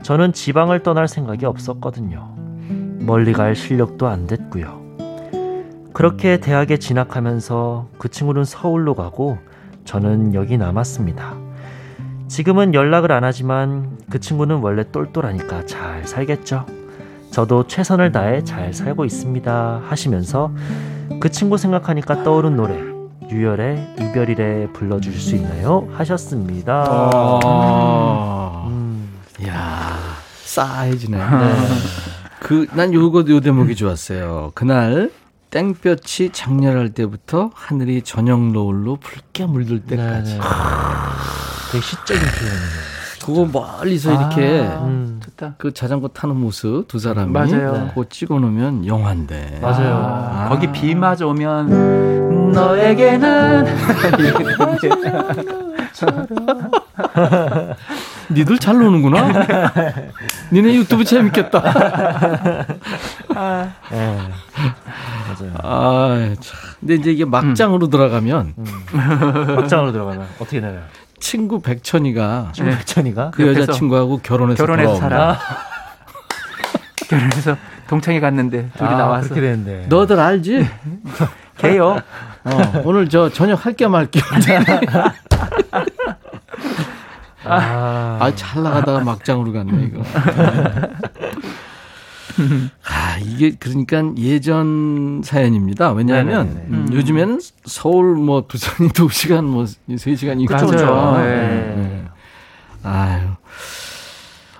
[0.00, 2.34] 저는 지방을 떠날 생각이 없었거든요.
[3.00, 4.80] 멀리 갈 실력도 안 됐고요.
[5.92, 9.36] 그렇게 대학에 진학하면서 그 친구는 서울로 가고
[9.84, 11.34] 저는 여기 남았습니다.
[12.28, 16.64] 지금은 연락을 안 하지만 그 친구는 원래 똘똘하니까 잘 살겠죠.
[17.34, 19.82] 저도 최선을 다해 잘 살고 있습니다.
[19.88, 20.52] 하시면서
[21.18, 22.78] 그 친구 생각하니까 떠오른 노래
[23.28, 25.88] 유열의 이별이래 불러주실 수 있나요?
[25.94, 26.84] 하셨습니다.
[26.86, 29.18] 아~ 음.
[29.48, 29.98] 야
[30.44, 31.18] 싸해지네.
[31.18, 31.54] 네.
[32.38, 34.52] 그난 요거 요 대목이 좋았어요.
[34.54, 35.10] 그날
[35.50, 40.34] 땡볕이 장렬할 때부터 하늘이 저녁 노을로 붉게 물들 때까지.
[40.34, 40.44] 네, 네.
[41.72, 42.93] 되게 시적인 표현이네요.
[43.24, 45.18] 그거 멀리서 이렇게 아, 음.
[45.56, 47.86] 그 자전거 타는 모습 두 사람이 맞아요.
[47.88, 49.60] 그거 찍어 놓으면 영화인데.
[49.62, 49.96] 맞아요.
[49.96, 50.50] 아.
[50.50, 53.64] 거기 비 맞아 오면 너에게는
[58.30, 59.72] 니들 잘 노는구나.
[60.52, 61.62] 니네 유튜브 재밌겠다.
[63.34, 64.18] 아, 네.
[65.28, 65.52] 맞아요.
[65.62, 66.58] 아, 참.
[66.80, 67.90] 근데 이제 이게 막장으로 음.
[67.90, 68.64] 들어가면 음.
[69.56, 70.82] 막장으로 들어가면 어떻게 되나요?
[71.20, 75.38] 친구 백천이가 친구 백천이가 그 여자 친구하고 결혼해서 결혼해서 살아.
[77.08, 77.56] 결혼해서
[77.86, 79.86] 동창회 갔는데 둘이 아, 나와서 그렇게 되는데.
[79.88, 80.68] 너들 알지?
[81.58, 81.98] 걔요.
[82.44, 84.20] 어, 오늘 저 저녁 할게 말게.
[87.46, 90.02] 아, 아, 잘 나가다가 막장으로 갔네 이거.
[92.88, 95.92] 아, 이게 그러니까 예전 사연입니다.
[95.92, 101.16] 왜냐하면 음, 요즘에는 서울 뭐 부산이 2시간 뭐 3시간이고 그렇죠.
[101.18, 101.74] 네.
[101.76, 102.04] 네.
[102.82, 103.20] 아유.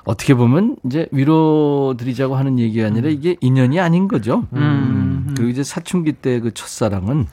[0.04, 4.46] 어떻게 보면 이제 위로 드리자고 하는 얘기가 아니라 이게 인연이 아닌 거죠.
[4.52, 4.58] 음.
[5.28, 5.34] 음.
[5.34, 7.26] 그리고 이제 사춘기 때 그 첫사랑은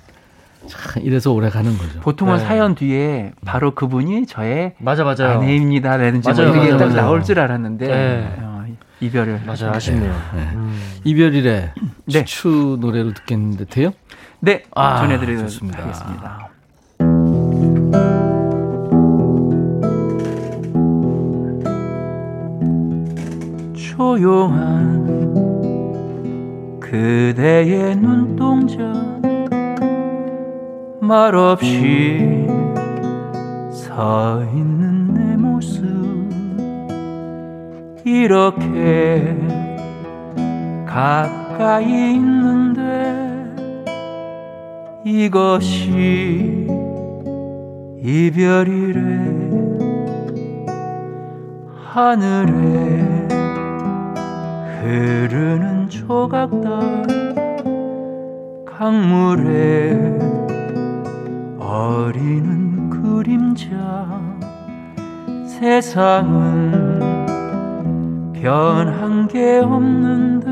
[0.67, 1.99] 참 이래서 오래 가는 거죠.
[2.01, 2.43] 보통은 네.
[2.45, 5.39] 사연 뒤에 바로 그분이 저의 맞아 맞아요.
[5.39, 8.35] 아내입니다라든지 뭐 맞아요, 뭐 이렇게 딱 나올 줄 알았는데 네.
[9.02, 10.14] 어, 이별을 맞아 아쉽네요.
[10.36, 10.41] 네.
[10.54, 10.80] 음.
[11.04, 11.74] 이별이래
[12.06, 12.26] 네.
[12.26, 13.91] 추 노래로 듣겠는데 돼요?
[14.39, 16.49] 네 아, 전해드리겠습니다.
[23.74, 25.02] 조용한
[26.80, 28.78] 그대의 눈동자
[30.99, 32.47] 말없이
[33.72, 34.80] 서 있는
[38.04, 39.36] 이렇게
[40.86, 42.82] 가까이 있는데
[45.06, 46.68] 이것이
[48.04, 49.52] 이별이래.
[51.93, 52.52] 하늘에
[54.80, 56.70] 흐르는 조각들
[58.66, 60.18] 강물에
[61.60, 63.68] 어리는 그림자
[65.45, 67.11] 세상은
[68.41, 70.49] 변한 게 없는데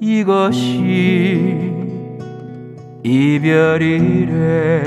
[0.00, 1.74] 이것이
[3.02, 4.82] 이별이래.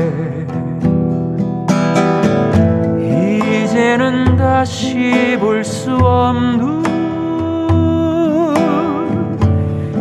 [3.00, 6.82] 이제는 다시 볼 수 없는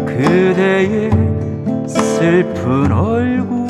[0.07, 1.11] 그대의
[1.87, 3.69] 슬픈 얼굴.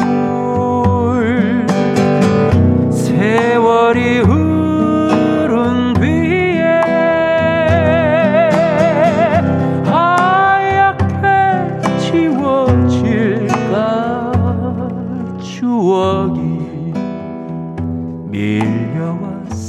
[2.90, 4.47] 세월이 흐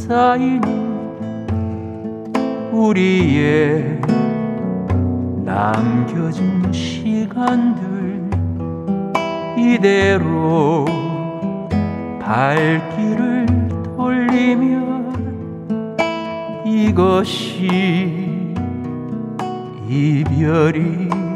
[0.09, 0.63] 쌓이는
[2.73, 4.01] 우리의
[5.45, 8.27] 남겨진 시간들
[9.55, 10.85] 이대로
[12.19, 13.45] 발길을
[13.95, 15.13] 돌리며
[16.65, 17.67] 이것이
[19.87, 21.28] 이별이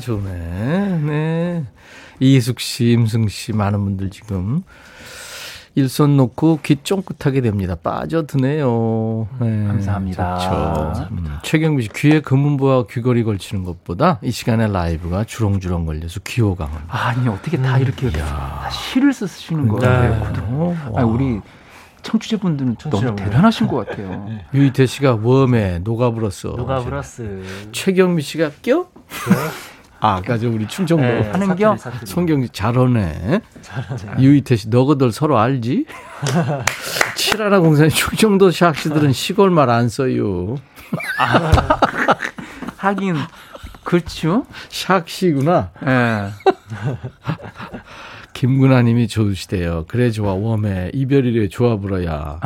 [0.00, 0.98] 좋네.
[1.04, 1.64] 네.
[2.20, 4.62] 이희숙 씨, 임승 씨 많은 분들 지금
[5.74, 7.76] 일손 놓고 귀 쫑긋하게 됩니다.
[7.76, 9.28] 빠져드네요.
[9.40, 10.38] 네, 감사합니다.
[10.38, 11.08] 좋죠.
[11.12, 16.70] 음, 최경미 씨 귀에 금은보와 귀걸이 걸치는 것보다 이 시간에 라이브가 주렁주렁 걸려서 귀호강.
[16.88, 20.10] 아니 어떻게 다 이렇게 음, 다 시를 쓰시는 거예요?
[20.10, 20.76] 네.
[20.96, 21.40] 아니, 우리
[22.02, 24.24] 청취자분들은 너무 대단하신 것 같아요.
[24.28, 24.44] 네.
[24.52, 26.48] 유이태 씨가 웜에 녹아불었어.
[26.50, 27.22] 녹아불었어.
[27.72, 28.80] 최경미 씨가 껴?
[28.80, 29.50] 아,
[30.00, 33.40] 아 까 저 우리 충청도 네, 하는 겨 송경지 잘하네.
[33.62, 34.22] 잘하네.
[34.22, 35.84] 유이태 씨 너거들 서로 알지?
[37.16, 40.56] 칠하라 공사님 충청도 샥씨들은 시골 말 안 써요.
[41.18, 41.78] 아,
[42.78, 43.16] 하긴
[43.84, 44.46] 그렇죠.
[44.68, 45.68] 샥시구나.
[45.82, 45.86] 예.
[45.86, 46.30] 네.
[48.32, 49.84] 김구나님이 좋으시대요.
[49.86, 52.38] 그래 좋아 웜에 이별이래 좋아 불어야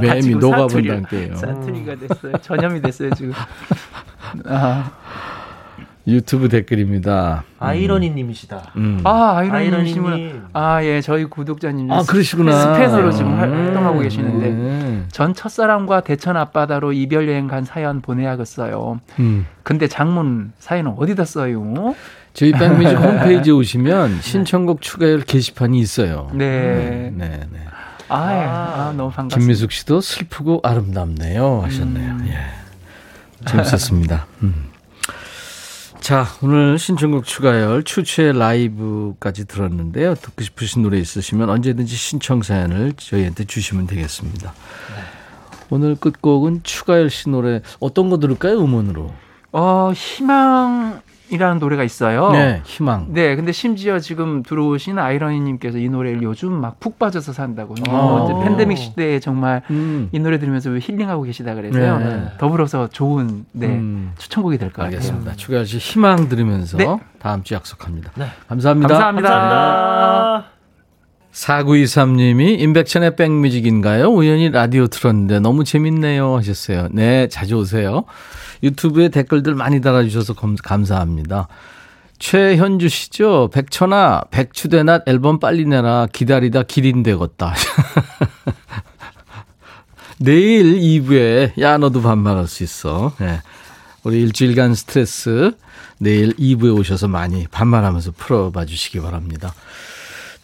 [0.00, 1.36] 매미 녹아본다게요.
[1.36, 2.32] 사투리가 됐어요.
[2.42, 3.32] 전염이 됐어요 지금.
[4.46, 4.90] 아.
[6.06, 7.44] 유튜브 댓글입니다.
[7.48, 7.56] 음.
[7.58, 8.72] 아이러니님이시다.
[8.76, 9.00] 음.
[9.04, 11.90] 아 아이러니님은 아예 저희 구독자님.
[11.90, 12.52] 아 그러시구나.
[12.74, 13.38] 스페너로 지금 음.
[13.38, 15.08] 활동하고 계시는데 음.
[15.10, 19.00] 전 첫사랑과 대천 앞바다로 이별 여행 간 사연 보내야겠어요.
[19.18, 19.46] 음.
[19.62, 21.94] 근데 장문 사연은 어디다 써요?
[22.34, 26.30] 저희 백뮤직 홈페이지에 오시면 신청곡 추가열 게시판이 있어요.
[26.34, 27.10] 네.
[27.14, 27.60] 네, 네.
[28.10, 28.44] 아, 예.
[28.44, 29.38] 아, 너무 반갑습니다.
[29.38, 32.10] 김미숙 씨도 슬프고 아름답네요 하셨네요.
[32.12, 32.26] 음.
[32.28, 32.36] 예.
[33.46, 34.26] 재밌었습니다.
[34.42, 34.73] 음.
[36.04, 40.14] 자, 오늘 신청곡 추가열 추추의 라이브까지 들었는데요.
[40.16, 44.52] 듣고 싶으신 노래 있으시면 언제든지 신청 사연을 저희한테 주시면 되겠습니다.
[44.52, 45.02] 네.
[45.70, 48.62] 오늘 끝곡은 추가열 씨 노래 어떤 거 들을까요?
[48.62, 49.14] 음원으로.
[49.52, 51.00] 어, 희망
[51.34, 52.30] 이라는 노래가 있어요.
[52.32, 53.06] 네, 희망.
[53.10, 57.74] 네, 근데 심지어 지금 들어오신 아이러니님께서 이 노래를 요즘 막 푹 빠져서 산다고.
[57.88, 60.08] 어, 팬데믹 시대에 정말 음.
[60.12, 61.98] 이 노래 들으면서 힐링하고 계시다 그래서요.
[61.98, 62.24] 네.
[62.38, 64.12] 더불어서 좋은 네, 음.
[64.18, 64.96] 추천곡이 될 것 같아요.
[64.96, 65.34] 알겠습니다.
[65.36, 66.86] 추가열 씨 희망 들으면서 네.
[67.18, 68.12] 다음 주 약속합니다.
[68.16, 68.26] 네.
[68.48, 68.88] 감사합니다.
[68.88, 69.28] 감사합니다.
[69.28, 70.53] 감사합니다.
[71.34, 74.06] 4923님이 임백천의 백뮤직인가요?
[74.06, 76.88] 우연히 라디오 틀었는데 너무 재밌네요 하셨어요.
[76.92, 78.04] 네, 자주 오세요.
[78.62, 81.48] 유튜브에 댓글들 많이 달아주셔서 감사합니다.
[82.18, 83.50] 최현주 씨죠.
[83.52, 86.06] 백천아, 백추대낮 앨범 빨리 내라.
[86.12, 87.54] 기다리다 기린 되겠다.
[90.18, 93.12] 내일 2부에, 야, 너도 반말할 수 있어.
[93.18, 93.40] 네.
[94.04, 95.52] 우리 일주일간 스트레스
[95.98, 99.52] 내일 2부에 오셔서 많이 반말하면서 풀어봐 주시기 바랍니다.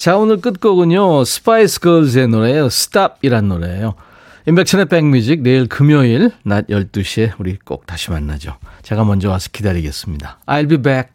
[0.00, 2.70] 자, 오늘 끝곡은요, 스파이스 걸즈의 노래예요.
[2.70, 3.92] Stop이란 노래예요.
[4.46, 8.56] 임백천의 백뮤직 내일 금요일 낮 12시에 우리 꼭 다시 만나죠.
[8.80, 10.38] 제가 먼저 와서 기다리겠습니다.
[10.46, 11.10] I'll be back.